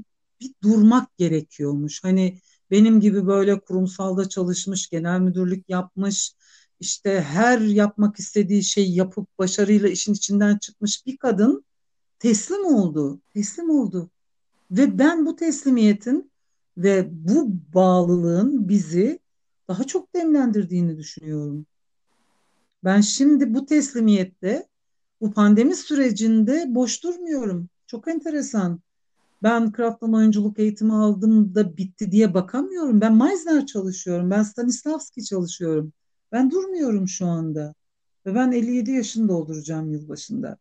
bir 0.41 0.53
durmak 0.63 1.17
gerekiyormuş. 1.17 2.03
Hani 2.03 2.39
benim 2.71 2.99
gibi 2.99 3.27
böyle 3.27 3.59
kurumsalda 3.59 4.29
çalışmış, 4.29 4.89
genel 4.89 5.19
müdürlük 5.19 5.69
yapmış, 5.69 6.33
işte 6.79 7.21
her 7.21 7.59
yapmak 7.59 8.19
istediği 8.19 8.63
şeyi 8.63 8.95
yapıp 8.95 9.39
başarıyla 9.39 9.89
işin 9.89 10.13
içinden 10.13 10.57
çıkmış 10.57 11.05
bir 11.05 11.17
kadın 11.17 11.65
teslim 12.19 12.65
oldu. 12.65 13.21
Teslim 13.33 13.69
oldu. 13.69 14.09
Ve 14.71 14.99
ben 14.99 15.25
bu 15.25 15.35
teslimiyetin 15.35 16.31
ve 16.77 17.07
bu 17.11 17.47
bağlılığın 17.73 18.69
bizi 18.69 19.19
daha 19.67 19.83
çok 19.83 20.15
demlendirdiğini 20.15 20.97
düşünüyorum. 20.97 21.65
Ben 22.83 23.01
şimdi 23.01 23.53
bu 23.53 23.65
teslimiyette 23.65 24.67
bu 25.21 25.33
pandemi 25.33 25.75
sürecinde 25.75 26.65
boş 26.67 27.03
durmuyorum. 27.03 27.69
Çok 27.87 28.07
enteresan. 28.07 28.81
Ben 29.43 29.71
Kraft'tan 29.71 30.13
oyunculuk 30.13 30.59
eğitimi 30.59 30.93
aldım 30.93 31.55
da 31.55 31.77
bitti 31.77 32.11
diye 32.11 32.33
bakamıyorum. 32.33 33.01
Ben 33.01 33.15
Meisner 33.17 33.65
çalışıyorum. 33.65 34.31
Ben 34.31 34.43
Stanislavski 34.43 35.23
çalışıyorum. 35.23 35.93
Ben 36.31 36.51
durmuyorum 36.51 37.07
şu 37.07 37.25
anda. 37.25 37.73
Ve 38.25 38.35
ben 38.35 38.51
57 38.51 38.91
yaşını 38.91 39.29
dolduracağım 39.29 39.91
yılbaşında. 39.91 40.57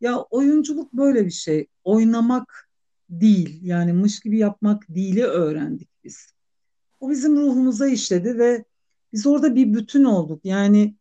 Ya 0.00 0.18
oyunculuk 0.18 0.92
böyle 0.92 1.26
bir 1.26 1.30
şey. 1.30 1.66
Oynamak 1.84 2.67
değil. 3.10 3.58
Yani 3.62 3.92
mış 3.92 4.20
gibi 4.20 4.38
yapmak 4.38 4.84
değili 4.88 5.24
öğrendik 5.24 5.88
biz. 6.04 6.32
O 7.00 7.10
bizim 7.10 7.36
ruhumuza 7.36 7.88
işledi 7.88 8.38
ve 8.38 8.64
biz 9.12 9.26
orada 9.26 9.54
bir 9.54 9.74
bütün 9.74 10.04
olduk. 10.04 10.40
Yani 10.44 10.94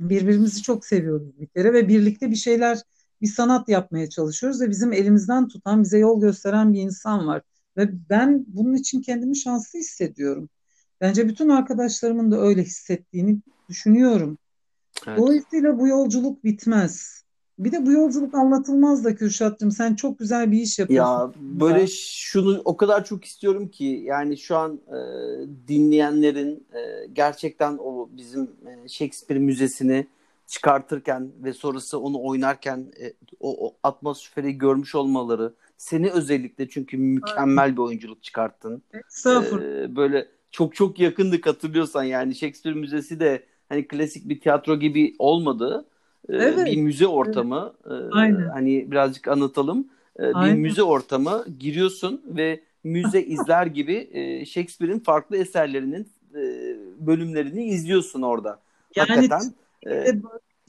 birbirimizi 0.00 0.62
çok 0.62 0.86
seviyoruz 0.86 1.40
bir 1.40 1.46
kere 1.46 1.72
ve 1.72 1.88
birlikte 1.88 2.30
bir 2.30 2.36
şeyler 2.36 2.78
bir 3.20 3.26
sanat 3.26 3.68
yapmaya 3.68 4.10
çalışıyoruz 4.10 4.60
ve 4.60 4.70
bizim 4.70 4.92
elimizden 4.92 5.48
tutan, 5.48 5.82
bize 5.82 5.98
yol 5.98 6.20
gösteren 6.20 6.72
bir 6.72 6.80
insan 6.80 7.26
var. 7.26 7.42
Ve 7.76 8.08
ben 8.10 8.44
bunun 8.48 8.74
için 8.74 9.02
kendimi 9.02 9.36
şanslı 9.36 9.78
hissediyorum. 9.78 10.48
Bence 11.00 11.28
bütün 11.28 11.48
arkadaşlarımın 11.48 12.30
da 12.30 12.40
öyle 12.40 12.62
hissettiğini 12.62 13.38
düşünüyorum. 13.68 14.38
Evet. 15.06 15.18
Dolayısıyla 15.18 15.78
bu 15.78 15.88
yolculuk 15.88 16.44
bitmez. 16.44 17.21
Bir 17.58 17.72
de 17.72 17.86
bu 17.86 17.92
yolculuk 17.92 18.34
anlatılmaz 18.34 19.04
da 19.04 19.14
Kürşat'cığım. 19.14 19.70
Sen 19.70 19.94
çok 19.94 20.18
güzel 20.18 20.52
bir 20.52 20.58
iş 20.58 20.78
yapıyorsun. 20.78 21.12
Ya 21.12 21.32
böyle 21.36 21.86
şunu 21.86 22.62
o 22.64 22.76
kadar 22.76 23.04
çok 23.04 23.24
istiyorum 23.24 23.68
ki 23.68 24.02
yani 24.04 24.38
şu 24.38 24.56
an 24.56 24.80
e, 24.88 24.98
dinleyenlerin 25.68 26.66
e, 26.74 27.06
gerçekten 27.12 27.78
o 27.80 28.08
bizim 28.12 28.42
e, 28.42 28.88
Shakespeare 28.88 29.40
Müzesi'ni 29.40 30.06
çıkartırken 30.46 31.32
ve 31.44 31.52
sonrası 31.52 31.98
onu 32.00 32.22
oynarken 32.22 32.92
e, 33.00 33.12
o, 33.40 33.66
o 33.68 33.74
atmosferi 33.82 34.58
görmüş 34.58 34.94
olmaları 34.94 35.54
seni 35.76 36.10
özellikle 36.10 36.68
çünkü 36.68 36.96
mükemmel 36.96 37.72
bir 37.72 37.78
oyunculuk 37.78 38.22
çıkarttın. 38.22 38.82
Ee, 39.62 39.96
böyle 39.96 40.28
çok 40.50 40.74
çok 40.74 40.98
yakındık 40.98 41.46
hatırlıyorsan 41.46 42.04
yani 42.04 42.34
Shakespeare 42.34 42.74
Müzesi 42.74 43.20
de 43.20 43.42
hani 43.68 43.88
klasik 43.88 44.28
bir 44.28 44.40
tiyatro 44.40 44.78
gibi 44.78 45.14
olmadı. 45.18 45.86
Ee, 46.28 46.36
evet. 46.36 46.66
Bir 46.66 46.76
müze 46.76 47.06
ortamı. 47.06 47.72
Evet. 47.90 48.02
Aynen. 48.12 48.48
Hani 48.48 48.90
birazcık 48.90 49.28
anlatalım. 49.28 49.88
Ee, 50.18 50.22
bir 50.22 50.54
müze 50.54 50.82
ortamı 50.82 51.44
giriyorsun 51.58 52.22
ve 52.26 52.60
müze 52.84 53.22
izler 53.26 53.66
gibi 53.66 54.10
e, 54.12 54.46
Shakespeare'in 54.46 54.98
farklı 54.98 55.36
eserlerinin 55.36 56.08
e, 56.34 56.40
bölümlerini 57.06 57.64
izliyorsun 57.64 58.22
orada. 58.22 58.60
Yani 58.96 59.08
Hakikaten 59.08 59.52
e, 59.86 60.20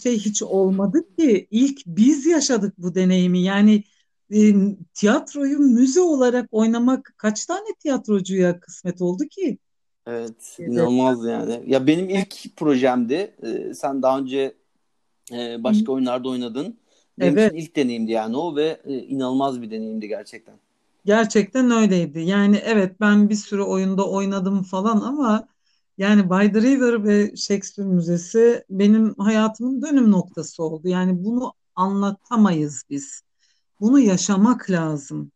şey 0.04 0.20
hiç 0.20 0.44
olmadı 0.44 1.16
ki 1.18 1.48
ilk 1.52 1.82
biz 1.86 2.26
yaşadık 2.26 2.74
bu 2.78 2.96
deneyimi. 2.96 3.40
Yani 3.40 3.84
e, 4.34 4.54
tiyatroyu 4.94 5.60
müze 5.60 6.02
olarak 6.02 6.48
oynamak 6.52 7.14
kaç 7.18 7.46
tane 7.46 7.68
tiyatrocuya 7.80 8.60
kısmet 8.60 9.02
oldu 9.02 9.24
ki? 9.24 9.58
Evet, 10.08 10.58
inanılmaz 10.60 11.26
yani. 11.26 11.64
Ya 11.68 11.88
benim 11.88 12.10
ilk 12.10 12.58
projemdi. 12.58 13.36
Ee, 13.44 13.74
sen 13.74 14.02
daha 14.02 14.20
önce 14.20 14.54
e, 15.32 15.64
başka 15.64 15.88
Hı. 15.88 15.92
oyunlarda 15.92 16.30
oynadın. 16.30 16.78
Benim 17.20 17.38
evet. 17.38 17.52
için 17.54 17.62
ilk 17.62 17.76
deneyimdi 17.76 18.12
yani 18.12 18.38
o 18.38 18.56
ve 18.56 18.82
e, 18.86 18.98
inanılmaz 18.98 19.62
bir 19.62 19.72
deneyimdi 19.72 20.08
gerçekten. 20.08 20.56
Gerçekten 21.06 21.72
öyleydi. 21.72 22.20
Yani 22.20 22.62
evet 22.64 23.00
ben 23.00 23.30
bir 23.30 23.36
sürü 23.36 23.62
oyunda 23.62 24.10
oynadım 24.10 24.64
falan 24.64 25.02
ama 25.02 25.48
yani 25.98 26.30
By 26.30 26.52
the 26.52 26.62
River 26.62 27.04
ve 27.04 27.36
Shakespeare 27.36 27.90
Müzesi 27.90 28.64
benim 28.70 29.16
hayatımın 29.16 29.82
dönüm 29.82 30.12
noktası 30.12 30.64
oldu. 30.64 30.88
Yani 30.88 31.24
bunu 31.24 31.54
anlatamayız 31.76 32.84
biz. 32.90 33.22
Bunu 33.80 34.00
yaşamak 34.00 34.70
lazım. 34.70 35.32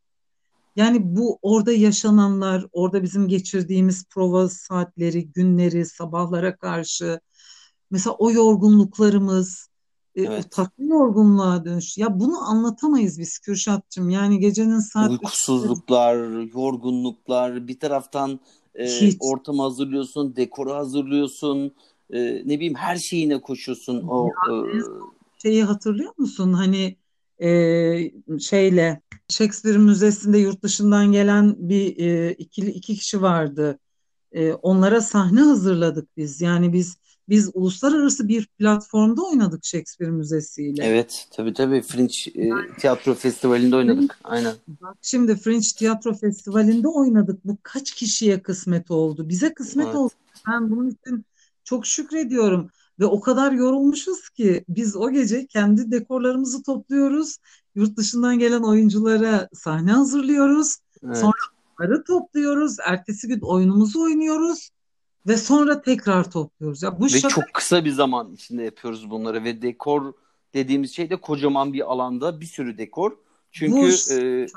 Yani 0.76 1.16
bu 1.16 1.40
orada 1.42 1.72
yaşananlar, 1.72 2.66
orada 2.72 3.04
bizim 3.04 3.28
geçirdiğimiz 3.28 4.06
prova 4.10 4.50
saatleri, 4.50 5.32
günleri, 5.32 5.86
sabahlara 5.86 6.58
karşı 6.58 7.20
mesela 7.92 8.16
o 8.20 8.32
yorgunluklarımız, 8.32 9.70
evet. 10.26 10.46
o 10.46 10.50
tatlı 10.50 10.84
yorgunluğa 10.86 11.66
dönüş. 11.66 11.98
Ya 11.98 12.20
bunu 12.20 12.38
anlatamayız 12.50 13.20
biz 13.20 13.40
Kürşat'cığım. 13.40 14.10
Yani 14.10 14.40
gecenin 14.40 14.80
saat 14.80 15.12
uykusuzluklar, 15.12 16.16
yorgunluklar, 16.54 17.68
bir 17.68 17.80
taraftan 17.80 18.40
e, 18.76 19.10
ortamı 19.20 19.62
hazırlıyorsun, 19.62 20.36
dekoru 20.36 20.74
hazırlıyorsun, 20.74 21.72
e, 22.10 22.20
ne 22.22 22.56
bileyim 22.56 22.76
her 22.76 22.96
şeyine 22.96 23.42
koşuyorsun. 23.42 24.08
O 24.08 24.28
e... 24.28 24.54
şeyi 25.42 25.64
hatırlıyor 25.64 26.14
musun? 26.18 26.54
Hani 26.54 26.96
e, 27.42 27.50
şeyle 28.40 29.02
Shakespeare 29.30 29.78
Müzesi'nde 29.78 30.38
yurt 30.38 30.64
dışından 30.64 31.12
gelen 31.12 31.56
bir 31.58 31.98
e, 31.98 32.34
ikili 32.34 32.72
iki 32.72 32.96
kişi 32.96 33.22
vardı. 33.22 33.80
E, 34.32 34.54
onlara 34.54 35.02
sahne 35.02 35.42
hazırladık 35.42 36.18
biz. 36.18 36.42
Yani 36.42 36.74
biz 36.74 36.98
biz 37.30 37.52
uluslararası 37.54 38.28
bir 38.28 38.48
platformda 38.48 39.22
oynadık 39.22 39.66
Shakespeare 39.66 40.12
Müzesi 40.12 40.64
ile. 40.64 40.84
Evet, 40.84 41.28
tabii 41.32 41.54
tabii 41.54 41.82
Fringe 41.82 42.14
e, 42.36 42.50
Tiyatro 42.80 43.14
Festivali'nde 43.14 43.76
oynadık. 43.76 44.20
Aynen. 44.24 44.54
Bak 44.68 44.98
şimdi 45.02 45.36
Fringe 45.36 45.68
Tiyatro 45.78 46.14
Festivali'nde 46.14 46.88
oynadık. 46.88 47.46
Bu 47.46 47.58
kaç 47.64 47.92
kişiye 47.92 48.42
kısmet 48.42 48.92
oldu? 48.92 49.30
Bize 49.30 49.54
kısmet 49.54 49.86
evet. 49.86 49.96
oldu. 49.96 50.14
Ben 50.48 50.72
bunun 50.72 50.90
için 50.90 51.26
çok 51.64 51.86
şükrediyorum. 51.86 52.70
Ve 53.00 53.06
o 53.06 53.20
kadar 53.20 53.52
yorulmuşuz 53.52 54.30
ki 54.30 54.64
biz 54.70 54.96
o 54.96 55.12
gece 55.12 55.46
kendi 55.46 55.92
dekorlarımızı 55.92 56.64
topluyoruz. 56.64 57.38
Yurt 57.76 57.98
dışından 57.98 58.40
gelen 58.40 58.64
oyunculara 58.64 59.50
sahne 59.54 59.92
hazırlıyoruz. 59.92 60.78
Evet. 61.06 61.18
Sonra 61.18 61.32
onları 61.80 62.04
topluyoruz. 62.04 62.78
Ertesi 62.86 63.28
gün 63.28 63.40
oyunumuzu 63.40 64.04
oynuyoruz 64.04 64.70
ve 65.28 65.38
sonra 65.38 65.82
tekrar 65.82 66.32
topluyoruz. 66.32 66.84
Ya 66.84 67.00
bu 67.00 67.06
ve 67.06 67.10
şaka... 67.10 67.30
çok 67.30 67.54
kısa 67.54 67.86
bir 67.86 67.92
zaman 67.92 68.34
içinde 68.34 68.64
yapıyoruz 68.64 69.10
bunları 69.10 69.44
ve 69.44 69.62
dekor 69.62 70.14
dediğimiz 70.54 70.96
şey 70.96 71.10
de 71.10 71.16
kocaman 71.16 71.74
bir 71.74 71.92
alanda 71.92 72.42
bir 72.42 72.46
sürü 72.46 72.78
dekor. 72.78 73.12
Çünkü 73.52 73.76
bu... 73.76 74.14
e, 74.14 74.48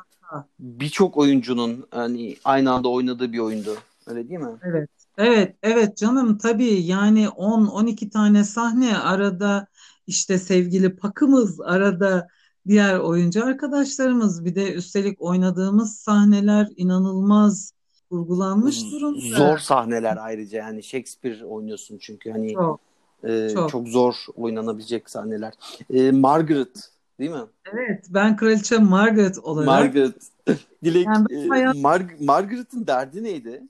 birçok 0.59 1.17
oyuncunun 1.17 1.87
hani 1.91 2.37
aynı 2.45 2.73
anda 2.73 2.89
oynadığı 2.89 3.33
bir 3.33 3.39
oyundu. 3.39 3.77
Öyle 4.07 4.29
değil 4.29 4.41
mi? 4.41 4.59
Evet. 4.63 4.91
Evet, 5.19 5.57
evet 5.63 5.97
canım 5.97 6.39
tabii 6.39 6.83
yani 6.83 7.25
10-12 7.25 8.11
tane 8.11 8.45
sahne 8.45 8.99
arada 8.99 9.67
işte 10.07 10.39
sevgili 10.39 10.97
Pakımız 10.97 11.61
arada 11.61 12.29
diğer 12.69 12.99
oyuncu 12.99 13.45
arkadaşlarımız 13.45 14.45
bir 14.45 14.55
de 14.55 14.75
üstelik 14.75 15.23
oynadığımız 15.23 15.97
sahneler 15.97 16.69
inanılmaz 16.77 17.73
kurgulanmış 18.11 18.93
durumda. 18.93 19.37
Zor 19.37 19.59
sahneler 19.59 20.17
ayrıca 20.17 20.59
yani 20.59 20.83
Shakespeare 20.83 21.45
oynuyorsun 21.45 21.99
çünkü 21.99 22.31
hani 22.31 22.53
çok, 22.53 22.81
e, 23.25 23.51
çok. 23.55 23.71
çok 23.71 23.89
zor 23.89 24.15
oynanabilecek 24.37 25.11
sahneler. 25.11 25.55
E, 25.91 26.11
Margaret 26.11 26.91
değil 27.19 27.31
mi? 27.31 27.45
Evet 27.73 28.07
ben 28.11 28.37
kraliçe 28.37 28.79
Margaret 28.79 29.39
olarak. 29.39 29.67
Margaret. 29.67 30.15
Dilek 30.85 31.07
yani 31.07 31.27
e, 31.31 31.49
hayat... 31.49 31.77
Mar- 31.77 32.25
Margaret'ın 32.25 32.87
derdi 32.87 33.25
neydi? 33.25 33.63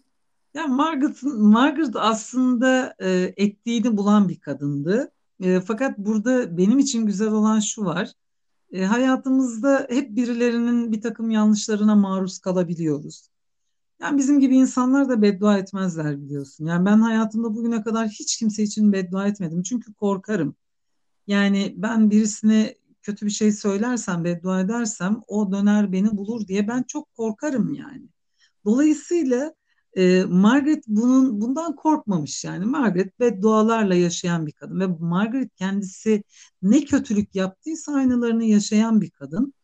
Ya 0.55 0.67
Margaret, 0.67 1.23
Margaret 1.23 1.97
aslında 1.97 2.95
e, 2.99 3.35
ettiğini 3.37 3.97
bulan 3.97 4.29
bir 4.29 4.41
kadındı. 4.41 5.13
E, 5.41 5.61
fakat 5.61 5.99
burada 5.99 6.57
benim 6.57 6.79
için 6.79 7.07
güzel 7.07 7.29
olan 7.29 7.61
şu 7.61 7.85
var. 7.85 8.13
E, 8.73 8.85
hayatımızda 8.85 9.87
hep 9.91 10.17
birilerinin 10.17 10.93
bir 10.93 11.01
takım 11.01 11.31
yanlışlarına 11.31 11.95
maruz 11.95 12.39
kalabiliyoruz. 12.39 13.29
Yani 14.01 14.19
bizim 14.19 14.41
gibi 14.41 14.57
insanlar 14.57 15.09
da 15.09 15.23
beddua 15.23 15.59
etmezler 15.59 16.21
biliyorsun. 16.23 16.67
Yani 16.67 16.87
ben 16.87 17.01
hayatımda 17.01 17.55
bugüne 17.55 17.83
kadar 17.83 18.09
hiç 18.09 18.37
kimse 18.37 18.63
için 18.63 18.93
beddua 18.93 19.27
etmedim. 19.27 19.63
Çünkü 19.63 19.95
korkarım. 19.95 20.57
Yani 21.27 21.75
ben 21.77 22.11
birisine 22.11 22.75
kötü 23.03 23.27
bir 23.27 23.31
şey 23.31 23.53
söylersem, 23.53 24.25
beddua 24.25 24.61
edersem 24.61 25.23
o 25.27 25.53
döner 25.53 25.93
beni 25.93 26.17
bulur 26.17 26.49
diye 26.49 26.69
ben 26.69 26.83
çok 26.83 27.15
korkarım 27.15 27.75
yani. 27.75 28.09
Dolayısıyla 28.65 29.55
e, 29.97 30.25
Margaret 30.25 30.85
bunun 30.87 31.41
bundan 31.41 31.77
korkmamış 31.77 32.45
yani. 32.45 32.65
Margaret 32.65 33.21
beddualarla 33.21 33.95
yaşayan 33.95 34.47
bir 34.47 34.53
kadın 34.53 34.81
ve 34.81 34.87
Margaret 34.87 35.55
kendisi 35.57 36.25
ne 36.63 36.85
kötülük 36.85 37.35
yaptıysa 37.35 37.93
aynılarını 37.93 38.45
yaşayan 38.45 39.01
bir 39.01 39.11
kadın. 39.11 39.55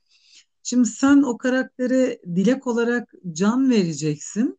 Şimdi 0.68 0.88
sen 0.88 1.22
o 1.22 1.38
karaktere 1.38 2.20
dilek 2.34 2.66
olarak 2.66 3.12
can 3.32 3.70
vereceksin 3.70 4.58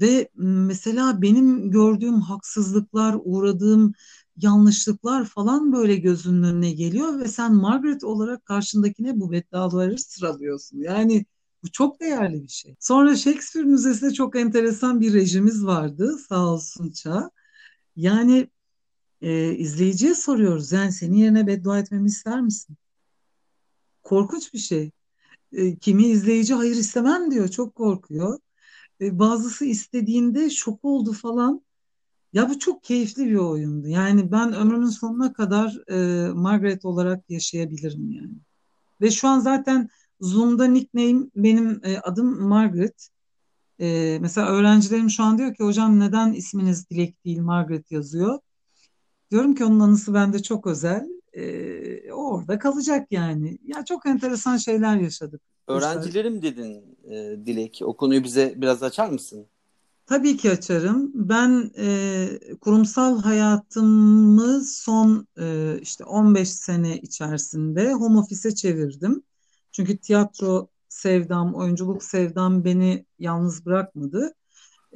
ve 0.00 0.28
mesela 0.34 1.22
benim 1.22 1.70
gördüğüm 1.70 2.20
haksızlıklar, 2.20 3.16
uğradığım 3.24 3.94
yanlışlıklar 4.36 5.24
falan 5.24 5.72
böyle 5.72 5.96
gözünün 5.96 6.42
önüne 6.42 6.72
geliyor 6.72 7.20
ve 7.20 7.28
sen 7.28 7.54
Margaret 7.54 8.04
olarak 8.04 8.44
karşındakine 8.46 9.20
bu 9.20 9.32
bedduaları 9.32 9.98
sıralıyorsun. 9.98 10.78
Yani 10.78 11.26
bu 11.62 11.72
çok 11.72 12.00
değerli 12.00 12.42
bir 12.42 12.48
şey. 12.48 12.76
Sonra 12.80 13.16
Shakespeare 13.16 13.66
Müzesi'nde 13.66 14.12
çok 14.12 14.36
enteresan 14.36 15.00
bir 15.00 15.14
rejimiz 15.14 15.64
vardı 15.64 16.18
sağ 16.28 16.46
olsun 16.46 16.90
Ça. 16.90 17.30
Yani 17.96 18.50
e, 19.22 19.52
izleyiciye 19.54 20.14
soruyoruz. 20.14 20.72
Yani 20.72 20.92
senin 20.92 21.16
yerine 21.16 21.46
beddua 21.46 21.78
etmemi 21.78 22.06
ister 22.08 22.40
misin? 22.40 22.76
Korkunç 24.02 24.54
bir 24.54 24.58
şey. 24.58 24.92
E, 25.52 25.76
kimi 25.76 26.06
izleyici 26.06 26.54
hayır 26.54 26.76
istemem 26.76 27.30
diyor. 27.30 27.48
Çok 27.48 27.74
korkuyor. 27.74 28.38
E, 29.00 29.18
bazısı 29.18 29.64
istediğinde 29.64 30.50
şok 30.50 30.84
oldu 30.84 31.12
falan. 31.12 31.62
Ya 32.32 32.50
bu 32.50 32.58
çok 32.58 32.84
keyifli 32.84 33.26
bir 33.26 33.36
oyundu. 33.36 33.88
Yani 33.88 34.32
ben 34.32 34.52
ömrümün 34.54 34.88
sonuna 34.88 35.32
kadar 35.32 35.90
e, 35.90 36.28
Margaret 36.32 36.84
olarak 36.84 37.30
yaşayabilirim 37.30 38.12
yani. 38.12 38.34
Ve 39.00 39.10
şu 39.10 39.28
an 39.28 39.40
zaten 39.40 39.88
Zoom'da 40.20 40.66
nickname 40.66 41.26
benim 41.36 41.80
e, 41.84 41.98
adım 42.00 42.42
Margaret. 42.42 43.08
E, 43.80 44.18
mesela 44.20 44.48
öğrencilerim 44.48 45.10
şu 45.10 45.22
an 45.24 45.38
diyor 45.38 45.54
ki 45.54 45.64
hocam 45.64 46.00
neden 46.00 46.32
isminiz 46.32 46.90
Dilek 46.90 47.24
değil 47.24 47.40
Margaret 47.40 47.92
yazıyor. 47.92 48.38
Diyorum 49.30 49.54
ki 49.54 49.64
onun 49.64 49.80
anısı 49.80 50.14
bende 50.14 50.42
çok 50.42 50.66
özel. 50.66 51.08
E, 51.32 52.12
orada 52.12 52.58
kalacak 52.58 53.06
yani. 53.10 53.58
Ya 53.64 53.84
çok 53.84 54.06
enteresan 54.06 54.56
şeyler 54.56 54.96
yaşadık. 54.96 55.40
Öğrencilerim 55.66 56.42
dedin 56.42 56.98
e, 57.04 57.46
Dilek. 57.46 57.80
O 57.84 57.96
konuyu 57.96 58.24
bize 58.24 58.54
biraz 58.56 58.82
açar 58.82 59.08
mısın? 59.08 59.46
Tabii 60.06 60.36
ki 60.36 60.50
açarım. 60.50 61.10
Ben 61.14 61.70
e, 61.78 62.28
kurumsal 62.60 63.22
hayatımı 63.22 64.60
son 64.64 65.26
e, 65.40 65.78
işte 65.82 66.04
15 66.04 66.48
sene 66.48 66.98
içerisinde 66.98 67.92
home 67.92 68.18
office'e 68.18 68.54
çevirdim. 68.54 69.22
Çünkü 69.72 69.98
tiyatro 69.98 70.68
sevdam, 70.88 71.54
oyunculuk 71.54 72.04
sevdam 72.04 72.64
beni 72.64 73.06
yalnız 73.18 73.66
bırakmadı. 73.66 74.34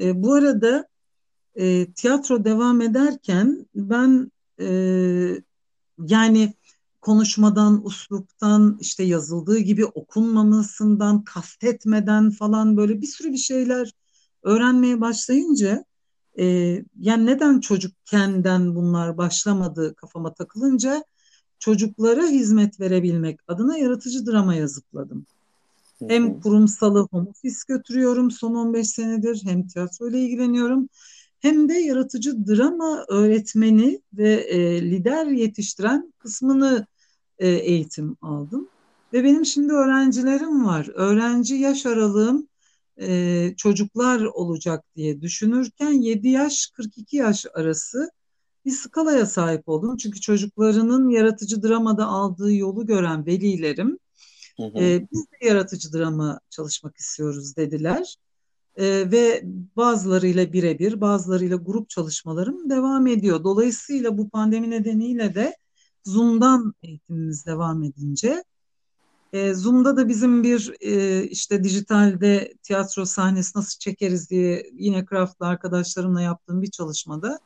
E, 0.00 0.22
bu 0.22 0.34
arada 0.34 0.86
e, 1.54 1.92
tiyatro 1.92 2.44
devam 2.44 2.80
ederken 2.80 3.66
ben 3.74 4.32
e, 4.60 4.66
yani 6.06 6.54
konuşmadan, 7.00 7.86
usluptan, 7.86 8.78
işte 8.80 9.02
yazıldığı 9.02 9.58
gibi 9.58 9.84
okunmamasından, 9.84 11.24
kastetmeden 11.24 12.30
falan 12.30 12.76
böyle 12.76 13.00
bir 13.00 13.06
sürü 13.06 13.32
bir 13.32 13.38
şeyler 13.38 13.92
öğrenmeye 14.42 15.00
başlayınca 15.00 15.84
e, 16.38 16.44
yani 17.00 17.26
neden 17.26 17.60
çocukkenden 17.60 18.74
bunlar 18.74 19.18
başlamadı 19.18 19.94
kafama 19.94 20.34
takılınca 20.34 21.04
çocuklara 21.58 22.26
hizmet 22.26 22.80
verebilmek 22.80 23.40
adına 23.48 23.78
yaratıcı 23.78 24.26
dramaya 24.26 24.68
zıpladım. 24.68 25.26
Hem 26.08 26.40
kurumsalı 26.40 27.08
home 27.10 27.28
office 27.30 27.56
götürüyorum 27.68 28.30
son 28.30 28.54
15 28.54 28.88
senedir 28.88 29.42
hem 29.44 29.66
tiyatro 29.66 30.08
ile 30.08 30.20
ilgileniyorum 30.20 30.88
hem 31.42 31.68
de 31.68 31.74
yaratıcı 31.74 32.46
drama 32.46 33.04
öğretmeni 33.08 34.00
ve 34.12 34.32
e, 34.32 34.82
lider 34.82 35.26
yetiştiren 35.26 36.12
kısmını 36.18 36.86
e, 37.38 37.48
eğitim 37.48 38.16
aldım. 38.22 38.68
Ve 39.12 39.24
benim 39.24 39.46
şimdi 39.46 39.72
öğrencilerim 39.72 40.66
var. 40.66 40.88
Öğrenci 40.94 41.54
yaş 41.54 41.86
aralığım 41.86 42.48
e, 43.00 43.54
çocuklar 43.56 44.20
olacak 44.20 44.84
diye 44.96 45.20
düşünürken 45.20 45.92
7 45.92 46.28
yaş 46.28 46.66
42 46.66 47.16
yaş 47.16 47.46
arası 47.54 48.10
bir 48.64 48.70
skalaya 48.70 49.26
sahip 49.26 49.68
oldum. 49.68 49.96
Çünkü 49.96 50.20
çocuklarının 50.20 51.10
yaratıcı 51.10 51.62
dramada 51.62 52.06
aldığı 52.06 52.54
yolu 52.54 52.86
gören 52.86 53.26
velilerim 53.26 53.98
hı 54.56 54.62
hı. 54.62 54.78
E, 54.78 55.06
biz 55.12 55.24
de 55.24 55.46
yaratıcı 55.46 55.92
drama 55.92 56.40
çalışmak 56.50 56.96
istiyoruz 56.96 57.56
dediler. 57.56 58.16
E, 58.76 59.10
ve 59.10 59.42
bazılarıyla 59.76 60.52
birebir, 60.52 61.00
bazılarıyla 61.00 61.56
grup 61.56 61.90
çalışmalarım 61.90 62.70
devam 62.70 63.06
ediyor. 63.06 63.44
Dolayısıyla 63.44 64.18
bu 64.18 64.30
pandemi 64.30 64.70
nedeniyle 64.70 65.34
de 65.34 65.56
Zoom'dan 66.04 66.74
eğitimimiz 66.82 67.46
devam 67.46 67.82
edince 67.82 68.44
e, 69.32 69.54
Zoom'da 69.54 69.96
da 69.96 70.08
bizim 70.08 70.42
bir 70.42 70.74
e, 70.80 71.24
işte 71.24 71.64
dijitalde 71.64 72.54
tiyatro 72.62 73.04
sahnesi 73.04 73.58
nasıl 73.58 73.78
çekeriz 73.78 74.30
diye 74.30 74.70
yine 74.72 75.04
Craft'la 75.10 75.46
arkadaşlarımla 75.46 76.20
yaptığım 76.20 76.62
bir 76.62 76.70
çalışmada 76.70 77.38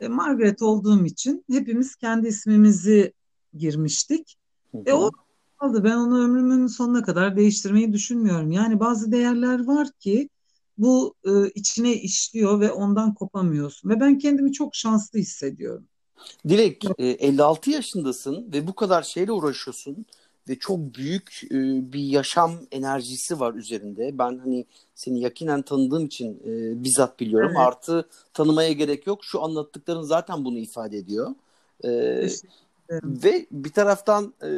e, 0.00 0.08
Margaret 0.08 0.62
olduğum 0.62 1.04
için 1.04 1.44
hepimiz 1.50 1.96
kendi 1.96 2.28
ismimizi 2.28 3.12
girmiştik. 3.54 4.36
Hı 4.72 4.78
hı. 4.78 4.82
E 4.86 4.92
o 4.92 5.10
kaldı. 5.58 5.84
Ben 5.84 5.96
onu 5.96 6.24
ömrümün 6.24 6.66
sonuna 6.66 7.02
kadar 7.02 7.36
değiştirmeyi 7.36 7.92
düşünmüyorum. 7.92 8.50
Yani 8.50 8.80
bazı 8.80 9.12
değerler 9.12 9.66
var 9.66 9.88
ki 10.00 10.28
bu 10.78 11.14
e, 11.24 11.30
içine 11.54 11.94
işliyor 11.94 12.60
ve 12.60 12.72
ondan 12.72 13.14
kopamıyorsun. 13.14 13.90
Ve 13.90 14.00
ben 14.00 14.18
kendimi 14.18 14.52
çok 14.52 14.74
şanslı 14.74 15.18
hissediyorum. 15.18 15.84
Dilek, 16.48 16.84
e, 16.98 17.06
56 17.06 17.70
yaşındasın 17.70 18.52
ve 18.52 18.66
bu 18.66 18.74
kadar 18.74 19.02
şeyle 19.02 19.32
uğraşıyorsun 19.32 20.06
ve 20.48 20.58
çok 20.58 20.78
büyük 20.78 21.40
e, 21.50 21.56
bir 21.92 22.00
yaşam 22.00 22.52
enerjisi 22.70 23.40
var 23.40 23.54
üzerinde. 23.54 24.18
Ben 24.18 24.38
hani 24.38 24.64
seni 24.94 25.20
yakinen 25.20 25.62
tanıdığım 25.62 26.06
için 26.06 26.42
e, 26.44 26.84
bizzat 26.84 27.20
biliyorum. 27.20 27.52
Evet. 27.56 27.66
Artı 27.66 28.08
tanımaya 28.34 28.72
gerek 28.72 29.06
yok. 29.06 29.24
Şu 29.24 29.42
anlattıkların 29.42 30.02
zaten 30.02 30.44
bunu 30.44 30.58
ifade 30.58 30.96
ediyor. 30.96 31.34
E, 31.84 31.90
ve 32.90 33.46
bir 33.50 33.72
taraftan 33.72 34.34
e, 34.42 34.48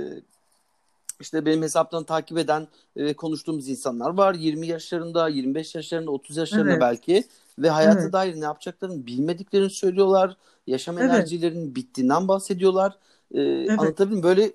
işte 1.21 1.47
benim 1.47 1.63
hesaptan 1.63 2.05
takip 2.05 2.39
eden 2.39 2.69
ve 2.97 3.15
konuştuğumuz 3.15 3.69
insanlar 3.69 4.11
var. 4.11 4.35
20 4.35 4.67
yaşlarında, 4.67 5.29
25 5.29 5.75
yaşlarında, 5.75 6.11
30 6.11 6.37
yaşlarında 6.37 6.71
evet. 6.71 6.81
belki 6.81 7.25
ve 7.59 7.71
hayata 7.71 8.01
evet. 8.01 8.13
dair 8.13 8.41
ne 8.41 8.45
yapacaklarını 8.45 9.07
bilmediklerini 9.07 9.71
söylüyorlar. 9.71 10.37
Yaşam 10.67 10.99
evet. 10.99 11.11
enerjilerinin 11.11 11.75
bittiğinden 11.75 12.29
bahsediyorlar. 12.29 12.99
Ee, 13.35 13.41
evet. 13.41 13.81
Anlatabildim 13.81 14.23
Böyle 14.23 14.53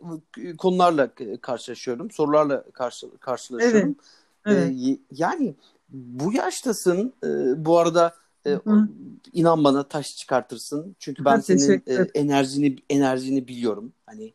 konularla 0.58 1.10
karşılaşıyorum. 1.42 2.12
Sorularla 2.12 2.64
karşı, 2.72 3.18
karşılaşıyorum. 3.20 3.96
Evet. 4.46 4.58
Evet. 4.58 4.74
Ee, 4.88 4.98
yani 5.12 5.56
bu 5.90 6.34
yaştasın. 6.34 7.14
Ee, 7.24 7.66
bu 7.66 7.78
arada 7.78 8.14
e, 8.48 8.58
inan 9.34 9.64
bana 9.64 9.84
taş 9.84 10.18
çıkartırsın. 10.18 10.96
Çünkü 11.00 11.26
ben 11.26 11.40
senin 11.40 11.84
e, 11.88 11.96
enerjini 12.14 12.76
enerjini 12.90 13.48
biliyorum. 13.48 13.94
Hani 14.06 14.34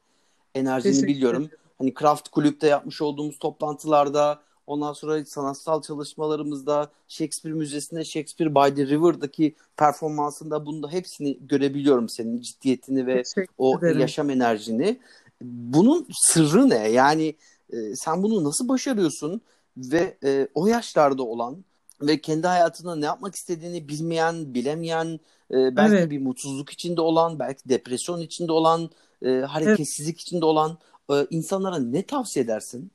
enerjini 0.54 1.06
biliyorum. 1.06 1.48
Hani 1.78 1.94
Craft 1.94 2.28
Kulüp'te 2.28 2.66
yapmış 2.66 3.02
olduğumuz 3.02 3.38
toplantılarda 3.38 4.42
Ondan 4.68 4.92
sonra 4.92 5.24
sanatsal 5.24 5.82
çalışmalarımızda 5.82 6.90
Shakespeare 7.08 7.54
Müzesi'nde 7.54 8.04
Shakespeare 8.04 8.54
by 8.54 8.74
the 8.74 8.86
River'daki 8.86 9.54
performansında 9.76 10.66
bunda 10.66 10.92
hepsini 10.92 11.38
görebiliyorum 11.40 12.08
senin 12.08 12.40
ciddiyetini 12.40 13.06
ve 13.06 13.22
o 13.58 13.86
yaşam 13.86 14.30
enerjini. 14.30 15.00
Bunun 15.42 16.06
sırrı 16.12 16.68
ne? 16.68 16.88
Yani 16.88 17.34
e, 17.72 17.76
sen 17.94 18.22
bunu 18.22 18.44
nasıl 18.44 18.68
başarıyorsun 18.68 19.40
ve 19.76 20.16
e, 20.24 20.48
o 20.54 20.66
yaşlarda 20.66 21.22
olan 21.22 21.64
ve 22.02 22.20
kendi 22.20 22.46
hayatında 22.46 22.96
ne 22.96 23.04
yapmak 23.04 23.34
istediğini 23.34 23.88
bilmeyen, 23.88 24.54
bilemeyen, 24.54 25.20
e, 25.50 25.76
belki 25.76 25.96
evet. 25.96 26.10
bir 26.10 26.20
mutsuzluk 26.20 26.70
içinde 26.70 27.00
olan, 27.00 27.38
belki 27.38 27.68
depresyon 27.68 28.20
içinde 28.20 28.52
olan, 28.52 28.90
e, 29.22 29.28
hareketsizlik 29.28 30.16
evet. 30.16 30.20
içinde 30.20 30.44
olan 30.44 30.78
e, 31.10 31.26
insanlara 31.30 31.78
ne 31.78 32.06
tavsiye 32.06 32.44
edersin? 32.44 32.90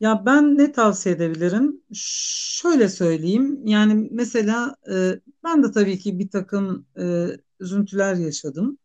Ya 0.00 0.22
ben 0.26 0.58
ne 0.58 0.72
tavsiye 0.72 1.14
edebilirim? 1.14 1.80
Şöyle 1.92 2.88
söyleyeyim. 2.88 3.60
Yani 3.66 4.08
mesela 4.10 4.76
e, 4.92 5.20
ben 5.44 5.62
de 5.62 5.72
tabii 5.72 5.98
ki 5.98 6.18
bir 6.18 6.28
takım 6.28 6.86
e, 6.98 7.26
üzüntüler 7.60 8.14
yaşadım. 8.14 8.78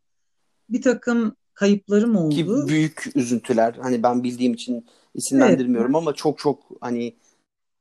Bir 0.70 0.82
takım 0.82 1.36
kayıplarım 1.54 2.16
oldu. 2.16 2.36
Ki 2.36 2.48
büyük 2.68 3.12
üzüntüler. 3.16 3.74
Hani 3.82 4.04
ben 4.04 4.24
bildiğim 4.24 4.54
için 4.54 4.86
isimlendirmiyorum 5.14 5.92
evet. 5.92 6.02
ama 6.02 6.14
çok 6.14 6.40
çok 6.40 6.64
hani 6.82 7.16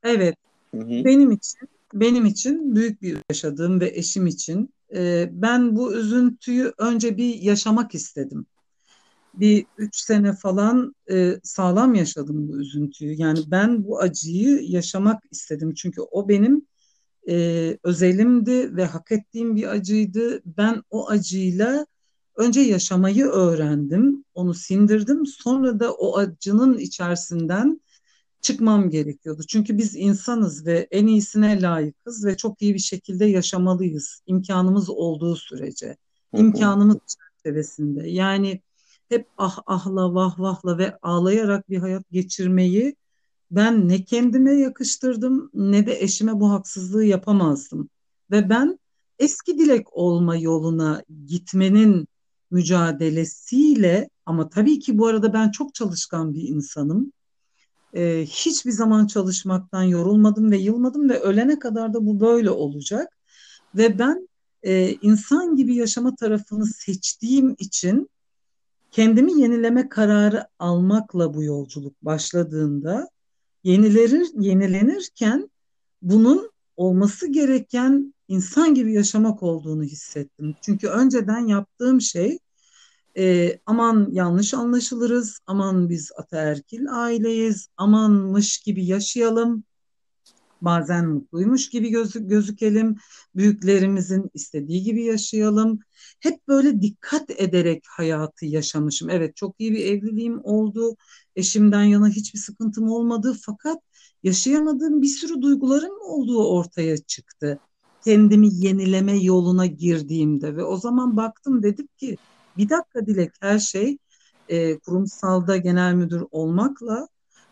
Evet. 0.03 0.35
Hı-hı. 0.71 1.05
Benim 1.05 1.31
için 1.31 1.59
benim 1.93 2.25
için 2.25 2.75
büyük 2.75 3.01
bir 3.01 3.17
yaşadığım 3.29 3.79
ve 3.79 3.91
eşim 3.95 4.27
için 4.27 4.73
e, 4.95 5.29
ben 5.31 5.75
bu 5.75 5.93
üzüntüyü 5.93 6.73
önce 6.77 7.17
bir 7.17 7.41
yaşamak 7.41 7.95
istedim 7.95 8.45
bir 9.39 9.65
üç 9.77 9.95
sene 9.95 10.33
falan 10.33 10.95
e, 11.11 11.39
sağlam 11.43 11.95
yaşadım 11.95 12.47
bu 12.47 12.57
üzüntüyü. 12.57 13.13
Yani 13.13 13.39
ben 13.47 13.85
bu 13.85 13.99
acıyı 13.99 14.61
yaşamak 14.61 15.23
istedim. 15.31 15.73
Çünkü 15.73 16.01
o 16.01 16.29
benim 16.29 16.67
e, 17.29 17.77
özelimdi 17.83 18.75
ve 18.75 18.85
hak 18.85 19.11
ettiğim 19.11 19.55
bir 19.55 19.67
acıydı. 19.67 20.41
Ben 20.45 20.83
o 20.89 21.09
acıyla 21.09 21.85
önce 22.35 22.61
yaşamayı 22.61 23.25
öğrendim, 23.25 24.25
onu 24.33 24.53
sindirdim. 24.53 25.25
Sonra 25.25 25.79
da 25.79 25.93
o 25.93 26.17
acının 26.17 26.77
içerisinden 26.77 27.81
çıkmam 28.41 28.89
gerekiyordu. 28.89 29.41
Çünkü 29.47 29.77
biz 29.77 29.95
insanız 29.95 30.65
ve 30.65 30.87
en 30.91 31.07
iyisine 31.07 31.61
layıkız 31.61 32.25
ve 32.25 32.37
çok 32.37 32.61
iyi 32.61 32.73
bir 32.73 32.79
şekilde 32.79 33.25
yaşamalıyız. 33.25 34.21
İmkanımız 34.27 34.89
olduğu 34.89 35.35
sürece. 35.35 35.97
İmkanımız 36.33 36.97
çerçevesinde. 37.43 38.09
Yani 38.09 38.61
hep 39.09 39.27
ah 39.37 39.59
ahla 39.65 40.13
vah 40.13 40.39
vahla 40.39 40.77
ve 40.77 40.97
ağlayarak 41.01 41.69
bir 41.69 41.77
hayat 41.77 42.03
geçirmeyi 42.11 42.95
ben 43.51 43.89
ne 43.89 44.03
kendime 44.03 44.51
yakıştırdım 44.51 45.49
ne 45.53 45.85
de 45.85 46.01
eşime 46.01 46.39
bu 46.39 46.51
haksızlığı 46.51 47.05
yapamazdım. 47.05 47.89
Ve 48.31 48.49
ben 48.49 48.79
eski 49.19 49.57
dilek 49.57 49.93
olma 49.93 50.35
yoluna 50.35 51.03
gitmenin 51.25 52.07
mücadelesiyle 52.51 54.09
ama 54.25 54.49
tabii 54.49 54.79
ki 54.79 54.97
bu 54.97 55.07
arada 55.07 55.33
ben 55.33 55.51
çok 55.51 55.73
çalışkan 55.75 56.33
bir 56.33 56.41
insanım. 56.41 57.11
Ee, 57.93 58.25
hiçbir 58.29 58.71
zaman 58.71 59.07
çalışmaktan 59.07 59.83
yorulmadım 59.83 60.51
ve 60.51 60.57
yılmadım 60.57 61.09
ve 61.09 61.19
ölene 61.19 61.59
kadar 61.59 61.93
da 61.93 62.05
bu 62.05 62.19
böyle 62.19 62.49
olacak. 62.49 63.17
Ve 63.75 63.99
ben 63.99 64.29
e, 64.63 64.93
insan 64.93 65.55
gibi 65.55 65.75
yaşama 65.75 66.15
tarafını 66.15 66.65
seçtiğim 66.65 67.55
için 67.59 68.09
kendimi 68.95 69.41
yenileme 69.41 69.89
kararı 69.89 70.47
almakla 70.59 71.33
bu 71.33 71.43
yolculuk 71.43 72.01
başladığında 72.01 73.09
yenilenir, 73.63 74.27
yenilenirken 74.39 75.49
bunun 76.01 76.51
olması 76.77 77.27
gereken 77.27 78.13
insan 78.27 78.73
gibi 78.73 78.93
yaşamak 78.93 79.43
olduğunu 79.43 79.83
hissettim. 79.83 80.55
Çünkü 80.61 80.87
önceden 80.87 81.47
yaptığım 81.47 82.01
şey 82.01 82.39
e, 83.17 83.57
aman 83.65 84.09
yanlış 84.11 84.53
anlaşılırız, 84.53 85.39
aman 85.47 85.89
biz 85.89 86.11
ataerkil 86.17 86.85
aileyiz, 86.89 87.67
amanmış 87.77 88.57
gibi 88.57 88.85
yaşayalım, 88.85 89.63
bazen 90.61 91.09
mutluymuş 91.09 91.69
gibi 91.69 91.89
gözü, 91.89 92.27
gözükelim, 92.27 92.95
büyüklerimizin 93.35 94.31
istediği 94.33 94.83
gibi 94.83 95.03
yaşayalım. 95.03 95.79
Hep 96.19 96.47
böyle 96.47 96.81
dikkat 96.81 97.29
ederek 97.29 97.83
hayatı 97.89 98.45
yaşamışım. 98.45 99.09
Evet 99.09 99.35
çok 99.35 99.55
iyi 99.59 99.71
bir 99.71 99.85
evliliğim 99.85 100.39
oldu, 100.43 100.95
eşimden 101.35 101.83
yana 101.83 102.09
hiçbir 102.09 102.39
sıkıntım 102.39 102.89
olmadı 102.89 103.37
fakat 103.45 103.79
yaşayamadığım 104.23 105.01
bir 105.01 105.07
sürü 105.07 105.41
duyguların 105.41 105.99
olduğu 106.09 106.47
ortaya 106.47 106.97
çıktı. 106.97 107.59
Kendimi 108.01 108.49
yenileme 108.55 109.17
yoluna 109.23 109.65
girdiğimde 109.65 110.55
ve 110.55 110.63
o 110.63 110.77
zaman 110.77 111.17
baktım 111.17 111.63
dedim 111.63 111.87
ki 111.97 112.17
Bir 112.57 112.69
dakika 112.69 113.05
Dilek 113.05 113.31
her 113.41 113.59
şey 113.59 113.97
e, 114.47 114.79
kurumsalda 114.79 115.57
genel 115.57 115.93
müdür 115.93 116.23
olmakla 116.31 117.07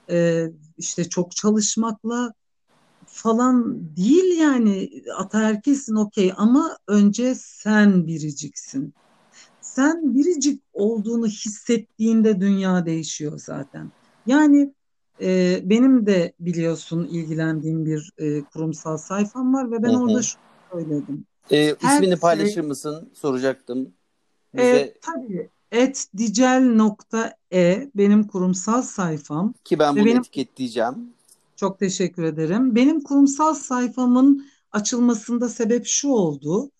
e, 0.09 0.47
işte 0.77 1.09
çok 1.09 1.35
çalışmakla 1.35 2.33
falan 3.13 3.79
değil 3.95 4.39
yani 4.39 5.03
ataerkilsin 5.17 5.95
okey 5.95 6.33
ama 6.37 6.77
önce 6.87 7.35
sen 7.35 8.07
biriciksin. 8.07 8.93
Sen 9.61 10.15
biricik 10.15 10.61
olduğunu 10.73 11.27
hissettiğinde 11.27 12.41
dünya 12.41 12.85
değişiyor 12.85 13.39
zaten. 13.45 13.91
Yani 14.27 14.73
e, 15.21 15.59
benim 15.63 16.05
de 16.05 16.33
biliyorsun 16.39 17.07
ilgilendiğim 17.11 17.85
bir 17.85 18.11
e, 18.17 18.43
kurumsal 18.43 18.97
sayfam 18.97 19.53
var 19.53 19.71
ve 19.71 19.83
ben 19.83 19.89
hı 19.89 19.97
hı. 19.97 20.01
orada 20.01 20.21
şunu 20.21 20.41
söyledim. 20.71 21.25
E, 21.51 21.75
ismini 21.75 22.09
şey, 22.09 22.15
paylaşır 22.15 22.61
mısın? 22.61 23.09
Soracaktım. 23.13 23.93
Bize... 24.53 24.65
E, 24.65 24.93
tabii. 25.01 25.49
Et 25.71 26.07
dicel.e 26.17 27.89
benim 27.95 28.27
kurumsal 28.27 28.81
sayfam. 28.81 29.53
Ki 29.63 29.79
ben 29.79 29.95
bunu 29.95 30.05
benim... 30.05 30.17
etiketleyeceğim. 30.17 31.13
Çok 31.55 31.79
teşekkür 31.79 32.23
ederim. 32.23 32.75
Benim 32.75 33.01
kurumsal 33.01 33.53
sayfamın 33.53 34.45
açılmasında 34.71 35.49
sebep 35.49 35.85
şu 35.85 36.09
oldu. 36.09 36.71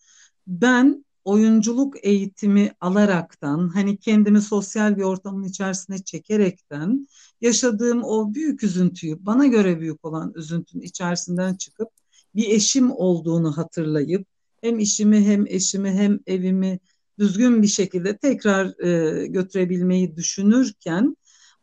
Ben 0.47 1.05
oyunculuk 1.25 2.05
eğitimi 2.05 2.71
alaraktan 2.81 3.69
hani 3.69 3.97
kendimi 3.97 4.41
sosyal 4.41 4.97
bir 4.97 5.01
ortamın 5.03 5.43
içerisine 5.43 5.97
çekerekten 6.03 7.07
yaşadığım 7.41 8.03
o 8.03 8.33
büyük 8.33 8.63
üzüntüyü 8.63 9.25
bana 9.25 9.45
göre 9.47 9.79
büyük 9.79 10.05
olan 10.05 10.33
üzüntünün 10.35 10.81
içerisinden 10.81 11.55
çıkıp 11.55 11.89
bir 12.35 12.49
eşim 12.49 12.91
olduğunu 12.91 13.57
hatırlayıp 13.57 14.27
hem 14.61 14.79
işimi 14.79 15.25
hem 15.25 15.47
eşimi 15.47 15.91
hem 15.91 16.19
evimi 16.27 16.79
düzgün 17.19 17.61
bir 17.61 17.67
şekilde 17.67 18.17
tekrar 18.17 18.85
e, 18.85 19.27
götürebilmeyi 19.27 20.15
düşünürken 20.15 21.17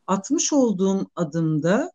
atmış 0.06 0.52
olduğum 0.52 1.10
adımda 1.16 1.92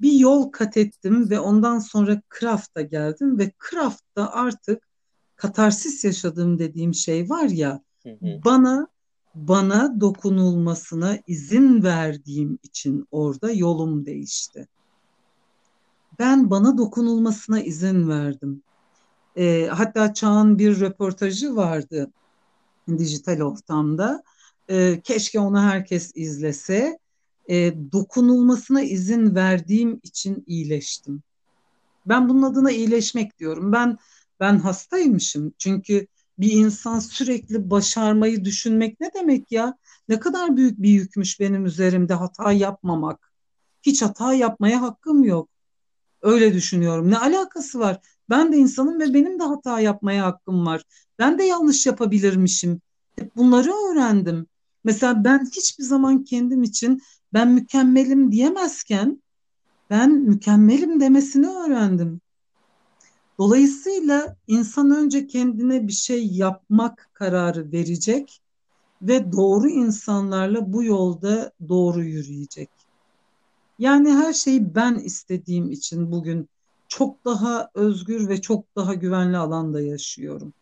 bir 0.00 0.12
yol 0.12 0.50
kat 0.50 0.76
ettim 0.76 1.30
ve 1.30 1.40
ondan 1.40 1.78
sonra 1.78 2.22
Kraft'a 2.28 2.80
geldim 2.80 3.38
ve 3.38 3.52
Kraft'ta 3.58 4.30
artık 4.32 4.88
katarsis 5.36 6.04
yaşadığım 6.04 6.58
dediğim 6.58 6.94
şey 6.94 7.30
var 7.30 7.48
ya 7.48 7.82
hı 8.02 8.10
hı. 8.10 8.40
bana 8.44 8.88
bana 9.34 10.00
dokunulmasına 10.00 11.18
izin 11.26 11.82
verdiğim 11.82 12.58
için 12.62 13.06
orada 13.10 13.52
yolum 13.52 14.06
değişti. 14.06 14.68
Ben 16.18 16.50
bana 16.50 16.78
dokunulmasına 16.78 17.60
izin 17.60 18.08
verdim. 18.08 18.62
E, 19.36 19.66
hatta 19.66 20.14
Çağ'ın 20.14 20.58
bir 20.58 20.80
röportajı 20.80 21.56
vardı 21.56 22.10
dijital 22.98 23.40
ortamda. 23.40 24.22
E, 24.68 25.00
keşke 25.00 25.40
onu 25.40 25.60
herkes 25.60 26.12
izlese. 26.14 26.98
E, 27.48 27.74
dokunulmasına 27.92 28.82
izin 28.82 29.34
verdiğim 29.34 30.00
için 30.02 30.44
iyileştim. 30.46 31.22
Ben 32.06 32.28
bunun 32.28 32.42
adına 32.42 32.70
iyileşmek 32.70 33.38
diyorum. 33.38 33.72
Ben 33.72 33.98
ben 34.40 34.58
hastaymışım. 34.58 35.54
Çünkü 35.58 36.06
bir 36.38 36.52
insan 36.52 36.98
sürekli 36.98 37.70
başarmayı 37.70 38.44
düşünmek 38.44 39.00
ne 39.00 39.10
demek 39.14 39.52
ya? 39.52 39.78
Ne 40.08 40.20
kadar 40.20 40.56
büyük 40.56 40.82
bir 40.82 40.88
yükmüş 40.88 41.40
benim 41.40 41.66
üzerimde 41.66 42.14
hata 42.14 42.52
yapmamak. 42.52 43.32
Hiç 43.82 44.02
hata 44.02 44.34
yapmaya 44.34 44.82
hakkım 44.82 45.24
yok. 45.24 45.48
Öyle 46.22 46.54
düşünüyorum. 46.54 47.10
Ne 47.10 47.18
alakası 47.18 47.78
var? 47.78 48.00
Ben 48.30 48.52
de 48.52 48.56
insanım 48.56 49.00
ve 49.00 49.14
benim 49.14 49.38
de 49.40 49.44
hata 49.44 49.80
yapmaya 49.80 50.26
hakkım 50.26 50.66
var. 50.66 50.82
Ben 51.18 51.38
de 51.38 51.44
yanlış 51.44 51.86
yapabilirmişim. 51.86 52.80
Hep 53.18 53.36
bunları 53.36 53.70
öğrendim. 53.70 54.46
Mesela 54.84 55.24
ben 55.24 55.46
hiçbir 55.56 55.84
zaman 55.84 56.24
kendim 56.24 56.62
için 56.62 57.02
ben 57.32 57.48
mükemmelim 57.48 58.32
diyemezken 58.32 59.22
ben 59.90 60.10
mükemmelim 60.10 61.00
demesini 61.00 61.48
öğrendim. 61.48 62.20
Dolayısıyla 63.38 64.36
insan 64.46 64.90
önce 64.90 65.26
kendine 65.26 65.88
bir 65.88 65.92
şey 65.92 66.26
yapmak 66.26 67.08
kararı 67.12 67.72
verecek 67.72 68.40
ve 69.02 69.32
doğru 69.32 69.68
insanlarla 69.68 70.72
bu 70.72 70.84
yolda 70.84 71.52
doğru 71.68 72.04
yürüyecek. 72.04 72.70
Yani 73.78 74.12
her 74.12 74.32
şeyi 74.32 74.74
ben 74.74 74.94
istediğim 74.94 75.70
için 75.70 76.12
bugün 76.12 76.48
çok 76.88 77.24
daha 77.24 77.70
özgür 77.74 78.28
ve 78.28 78.40
çok 78.40 78.76
daha 78.76 78.94
güvenli 78.94 79.36
alanda 79.36 79.80
yaşıyorum. 79.80 80.52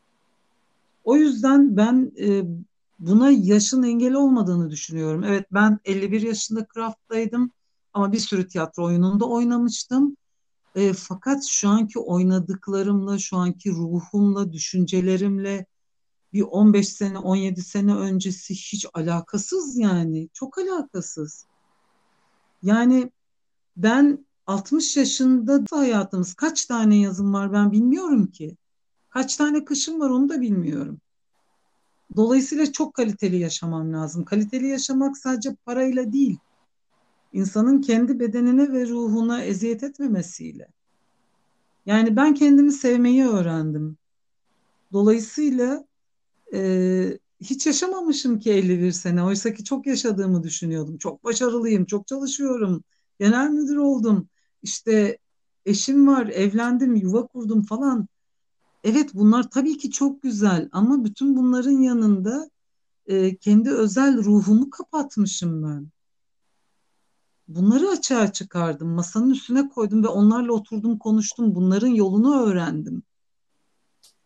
O 1.04 1.16
yüzden 1.16 1.76
ben 1.76 2.12
e, 2.20 2.44
buna 2.98 3.30
yaşın 3.30 3.82
engel 3.82 4.14
olmadığını 4.14 4.70
düşünüyorum. 4.70 5.24
Evet 5.24 5.46
ben 5.52 5.78
51 5.84 6.22
yaşında 6.22 6.66
Craft'taydım 6.74 7.50
ama 7.92 8.12
bir 8.12 8.18
sürü 8.18 8.48
tiyatro 8.48 8.84
oyununda 8.84 9.24
oynamıştım. 9.28 10.16
E, 10.74 10.92
fakat 10.92 11.44
şu 11.44 11.68
anki 11.68 11.98
oynadıklarımla, 11.98 13.18
şu 13.18 13.36
anki 13.36 13.70
ruhumla, 13.70 14.52
düşüncelerimle 14.52 15.66
bir 16.32 16.42
15 16.42 16.88
sene, 16.88 17.18
17 17.18 17.62
sene 17.62 17.94
öncesi 17.94 18.54
hiç 18.54 18.86
alakasız 18.94 19.78
yani. 19.78 20.28
Çok 20.32 20.58
alakasız. 20.58 21.46
Yani 22.62 23.12
ben 23.76 24.26
60 24.46 24.96
yaşında 24.96 25.64
hayatımız 25.70 26.34
kaç 26.34 26.66
tane 26.66 26.98
yazım 27.00 27.34
var 27.34 27.52
ben 27.52 27.72
bilmiyorum 27.72 28.26
ki. 28.26 28.56
Kaç 29.10 29.36
tane 29.36 29.64
kışım 29.64 30.00
var 30.00 30.10
onu 30.10 30.28
da 30.28 30.40
bilmiyorum. 30.40 31.00
Dolayısıyla 32.16 32.72
çok 32.72 32.94
kaliteli 32.94 33.36
yaşamam 33.36 33.92
lazım. 33.92 34.24
Kaliteli 34.24 34.66
yaşamak 34.66 35.18
sadece 35.18 35.54
parayla 35.54 36.12
değil 36.12 36.38
insanın 37.32 37.80
kendi 37.80 38.20
bedenine 38.20 38.72
ve 38.72 38.88
ruhuna 38.88 39.42
eziyet 39.42 39.82
etmemesiyle. 39.82 40.68
Yani 41.86 42.16
ben 42.16 42.34
kendimi 42.34 42.72
sevmeyi 42.72 43.26
öğrendim. 43.26 43.96
Dolayısıyla 44.92 45.84
e, 46.54 47.18
hiç 47.40 47.66
yaşamamışım 47.66 48.38
ki 48.38 48.52
51 48.52 48.92
sene. 48.92 49.22
Oysa 49.22 49.54
ki 49.54 49.64
çok 49.64 49.86
yaşadığımı 49.86 50.42
düşünüyordum. 50.42 50.98
Çok 50.98 51.24
başarılıyım, 51.24 51.84
çok 51.84 52.06
çalışıyorum. 52.06 52.84
Genel 53.20 53.50
müdür 53.50 53.76
oldum. 53.76 54.28
İşte 54.62 55.18
eşim 55.66 56.06
var, 56.08 56.26
evlendim, 56.26 56.96
yuva 56.96 57.26
kurdum 57.26 57.62
falan. 57.62 58.08
Evet 58.84 59.10
bunlar 59.14 59.50
tabii 59.50 59.78
ki 59.78 59.90
çok 59.90 60.22
güzel 60.22 60.68
ama 60.72 61.04
bütün 61.04 61.36
bunların 61.36 61.78
yanında 61.80 62.50
e, 63.06 63.36
kendi 63.36 63.70
özel 63.70 64.24
ruhumu 64.24 64.70
kapatmışım 64.70 65.62
ben. 65.62 65.88
Bunları 67.48 67.88
açığa 67.88 68.32
çıkardım, 68.32 68.88
masanın 68.88 69.30
üstüne 69.30 69.68
koydum 69.68 70.04
ve 70.04 70.08
onlarla 70.08 70.52
oturdum, 70.52 70.98
konuştum. 70.98 71.54
Bunların 71.54 71.88
yolunu 71.88 72.42
öğrendim. 72.42 73.02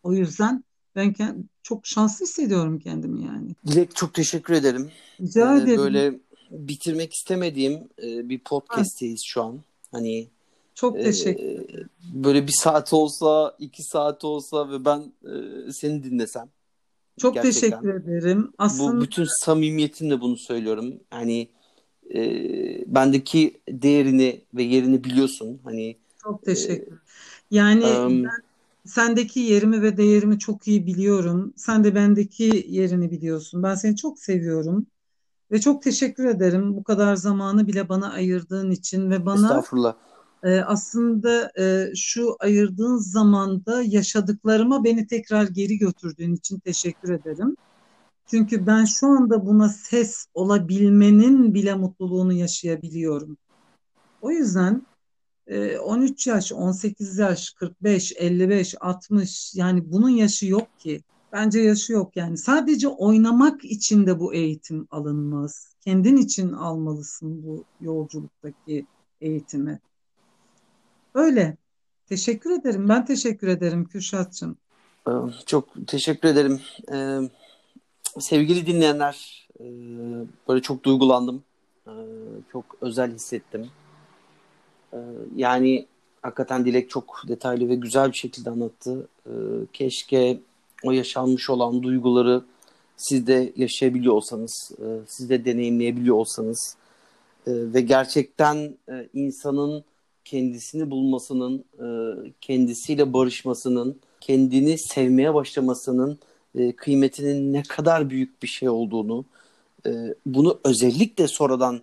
O 0.03 0.13
yüzden 0.13 0.63
ben 0.95 1.15
çok 1.63 1.85
şanslı 1.85 2.25
hissediyorum 2.25 2.79
kendimi 2.79 3.25
yani. 3.25 3.55
Dilek 3.67 3.95
çok 3.95 4.13
teşekkür 4.13 4.53
ederim. 4.53 4.91
Rica 5.21 5.57
ee, 5.57 5.61
ederim. 5.61 5.77
Böyle 5.77 6.19
bitirmek 6.51 7.13
istemediğim 7.13 7.73
e, 8.03 8.29
bir 8.29 8.39
podcast'teyiz 8.39 9.21
şu 9.23 9.43
an. 9.43 9.61
Hani 9.91 10.29
çok 10.75 10.99
e, 10.99 11.03
teşekkür 11.03 11.43
ederim. 11.43 11.89
Böyle 12.13 12.47
bir 12.47 12.51
saat 12.51 12.93
olsa, 12.93 13.55
iki 13.59 13.83
saat 13.83 14.23
olsa 14.23 14.69
ve 14.71 14.85
ben 14.85 15.13
e, 15.23 15.71
seni 15.71 16.03
dinlesem. 16.03 16.49
Çok 17.17 17.33
gerçekten. 17.33 17.69
teşekkür 17.69 17.93
ederim. 17.93 18.53
Aslında 18.57 18.97
bu 18.97 19.01
bütün 19.01 19.27
samimiyetimle 19.27 20.21
bunu 20.21 20.37
söylüyorum. 20.37 20.93
Hani 21.09 21.49
e, 22.13 22.19
bendeki 22.95 23.61
değerini 23.69 24.41
ve 24.53 24.63
yerini 24.63 25.03
biliyorsun. 25.03 25.59
Hani 25.63 25.97
çok 26.23 26.43
teşekkür. 26.43 26.99
Yani 27.51 27.85
um, 27.85 28.23
ben 28.23 28.41
sendeki 28.85 29.39
yerimi 29.39 29.81
ve 29.81 29.97
değerimi 29.97 30.39
çok 30.39 30.67
iyi 30.67 30.85
biliyorum. 30.85 31.53
Sen 31.55 31.83
de 31.83 31.95
bendeki 31.95 32.65
yerini 32.69 33.11
biliyorsun. 33.11 33.63
Ben 33.63 33.75
seni 33.75 33.95
çok 33.95 34.19
seviyorum. 34.19 34.87
Ve 35.51 35.61
çok 35.61 35.83
teşekkür 35.83 36.25
ederim 36.25 36.75
bu 36.75 36.83
kadar 36.83 37.15
zamanı 37.15 37.67
bile 37.67 37.89
bana 37.89 38.11
ayırdığın 38.11 38.71
için 38.71 39.11
ve 39.11 39.25
bana 39.25 39.47
Estağfurullah. 39.47 39.95
E, 40.43 40.61
aslında 40.61 41.51
e, 41.59 41.91
şu 41.95 42.35
ayırdığın 42.39 42.97
zamanda 42.97 43.83
yaşadıklarıma 43.83 44.83
beni 44.83 45.07
tekrar 45.07 45.47
geri 45.47 45.77
götürdüğün 45.77 46.35
için 46.35 46.59
teşekkür 46.59 47.09
ederim. 47.09 47.55
Çünkü 48.27 48.67
ben 48.67 48.85
şu 48.85 49.07
anda 49.07 49.45
buna 49.45 49.69
ses 49.69 50.25
olabilmenin 50.33 51.53
bile 51.53 51.75
mutluluğunu 51.75 52.33
yaşayabiliyorum. 52.33 53.37
O 54.21 54.31
yüzden 54.31 54.85
13 55.81 56.27
yaş, 56.27 56.51
18 56.51 57.17
yaş, 57.17 57.49
45, 57.49 58.13
55, 58.17 58.75
60 58.79 59.55
yani 59.55 59.91
bunun 59.91 60.09
yaşı 60.09 60.45
yok 60.45 60.79
ki. 60.79 61.03
Bence 61.31 61.59
yaşı 61.59 61.93
yok 61.93 62.17
yani. 62.17 62.37
Sadece 62.37 62.87
oynamak 62.87 63.65
için 63.65 64.07
de 64.07 64.19
bu 64.19 64.33
eğitim 64.33 64.87
alınmaz. 64.91 65.75
Kendin 65.81 66.17
için 66.17 66.51
almalısın 66.51 67.43
bu 67.43 67.63
yolculuktaki 67.81 68.85
eğitimi. 69.21 69.79
Öyle. 71.13 71.57
Teşekkür 72.09 72.51
ederim. 72.51 72.89
Ben 72.89 73.05
teşekkür 73.05 73.47
ederim 73.47 73.85
Kürşat'cığım. 73.85 74.57
Çok 75.45 75.87
teşekkür 75.87 76.29
ederim. 76.29 76.61
Ee, 76.93 77.19
sevgili 78.19 78.65
dinleyenler, 78.65 79.47
e, 79.59 79.63
böyle 80.47 80.61
çok 80.61 80.83
duygulandım. 80.83 81.43
E, 81.87 81.93
çok 82.51 82.65
özel 82.81 83.13
hissettim. 83.13 83.69
Yani 85.35 85.85
hakikaten 86.21 86.65
Dilek 86.65 86.89
çok 86.89 87.21
detaylı 87.27 87.69
ve 87.69 87.75
güzel 87.75 88.11
bir 88.11 88.17
şekilde 88.17 88.49
anlattı. 88.49 89.07
Keşke 89.73 90.39
o 90.83 90.91
yaşanmış 90.91 91.49
olan 91.49 91.83
duyguları 91.83 92.43
siz 92.97 93.27
de 93.27 93.53
yaşayabiliyor 93.55 94.13
olsanız, 94.13 94.71
e, 94.79 94.85
siz 95.07 95.29
de 95.29 95.45
deneyimleyebiliyor 95.45 96.15
olsanız 96.15 96.75
ve 97.47 97.81
gerçekten 97.81 98.77
e, 98.89 99.09
insanın 99.13 99.83
kendisini 100.25 100.91
bulmasının, 100.91 101.65
e, 101.79 101.85
kendisiyle 102.41 103.13
barışmasının, 103.13 103.99
kendini 104.21 104.77
sevmeye 104.77 105.33
başlamasının 105.33 106.19
e, 106.55 106.71
kıymetinin 106.71 107.53
ne 107.53 107.63
kadar 107.63 108.09
büyük 108.09 108.43
bir 108.43 108.47
şey 108.47 108.69
olduğunu, 108.69 109.25
e, 109.85 109.91
bunu 110.25 110.59
özellikle 110.65 111.27
sonradan 111.27 111.81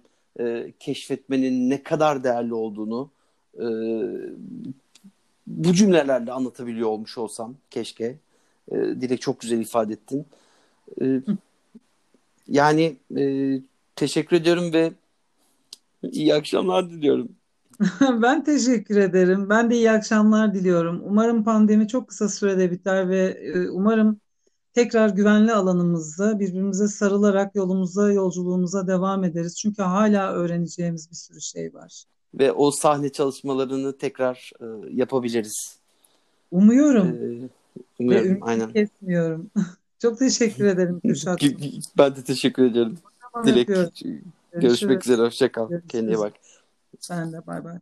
keşfetmenin 0.81 1.71
ne 1.71 1.83
kadar 1.83 2.25
değerli 2.25 2.55
olduğunu 2.55 3.11
bu 5.47 5.75
cümlelerle 5.75 6.33
anlatabiliyor 6.33 6.89
olmuş 6.89 7.19
olsam 7.19 7.57
keşke. 7.71 8.19
E, 8.73 8.77
Dilek 8.77 9.21
çok 9.21 9.41
güzel 9.41 9.61
ifade 9.61 9.93
ettin. 9.93 10.27
Yani 12.49 12.97
teşekkür 13.97 14.37
ediyorum 14.37 14.73
ve 14.73 14.93
iyi 16.13 16.35
akşamlar 16.35 16.91
diliyorum. 16.91 17.29
Ben 18.23 18.45
teşekkür 18.45 18.97
ederim. 18.97 19.49
Ben 19.49 19.71
de 19.71 19.75
iyi 19.75 19.91
akşamlar 19.91 20.55
diliyorum. 20.55 21.03
Umarım 21.05 21.45
pandemi 21.45 21.89
çok 21.89 22.09
kısa 22.09 22.29
sürede 22.29 22.71
biter 22.71 23.09
ve 23.09 23.19
e, 23.27 23.71
umarım 23.71 24.21
tekrar 24.73 25.09
güvenli 25.09 25.53
alanımızda 25.53 26.41
birbirimize 26.41 26.89
sarılarak 26.89 27.55
yolumuza, 27.55 28.13
yolculuğumuza 28.13 28.87
devam 28.87 29.25
ederiz. 29.25 29.59
Çünkü 29.59 29.83
hala 29.83 30.33
öğreneceğimiz 30.33 31.11
bir 31.11 31.17
sürü 31.17 31.41
şey 31.41 31.75
var. 31.75 32.05
Ve 32.35 32.53
o 32.53 32.71
sahne 32.71 33.09
çalışmalarını 33.13 33.99
tekrar 33.99 34.53
e, 34.61 34.65
yapabiliriz. 34.91 35.79
Umuyorum. 36.51 37.07
E, 37.07 37.49
umuyorum, 37.99 38.39
aynen. 38.41 38.73
kesmiyorum. 38.73 39.51
Çok 40.03 40.19
teşekkür 40.19 40.65
ederim 40.65 41.01
Kürşat. 41.01 41.43
ben 41.99 42.17
de 42.17 42.23
teşekkür 42.25 42.65
ederim. 42.65 42.99
Dilek, 43.45 43.69
görüşmek 44.53 45.07
üzere. 45.07 45.23
Hoşça 45.23 45.53
kal. 45.53 45.69
Görüşürüz. 45.69 45.93
Kendine 45.93 46.19
bak. 46.19 46.33
Sen 46.99 47.31
de 47.33 47.41
bay 47.41 47.61
bay. 47.61 47.79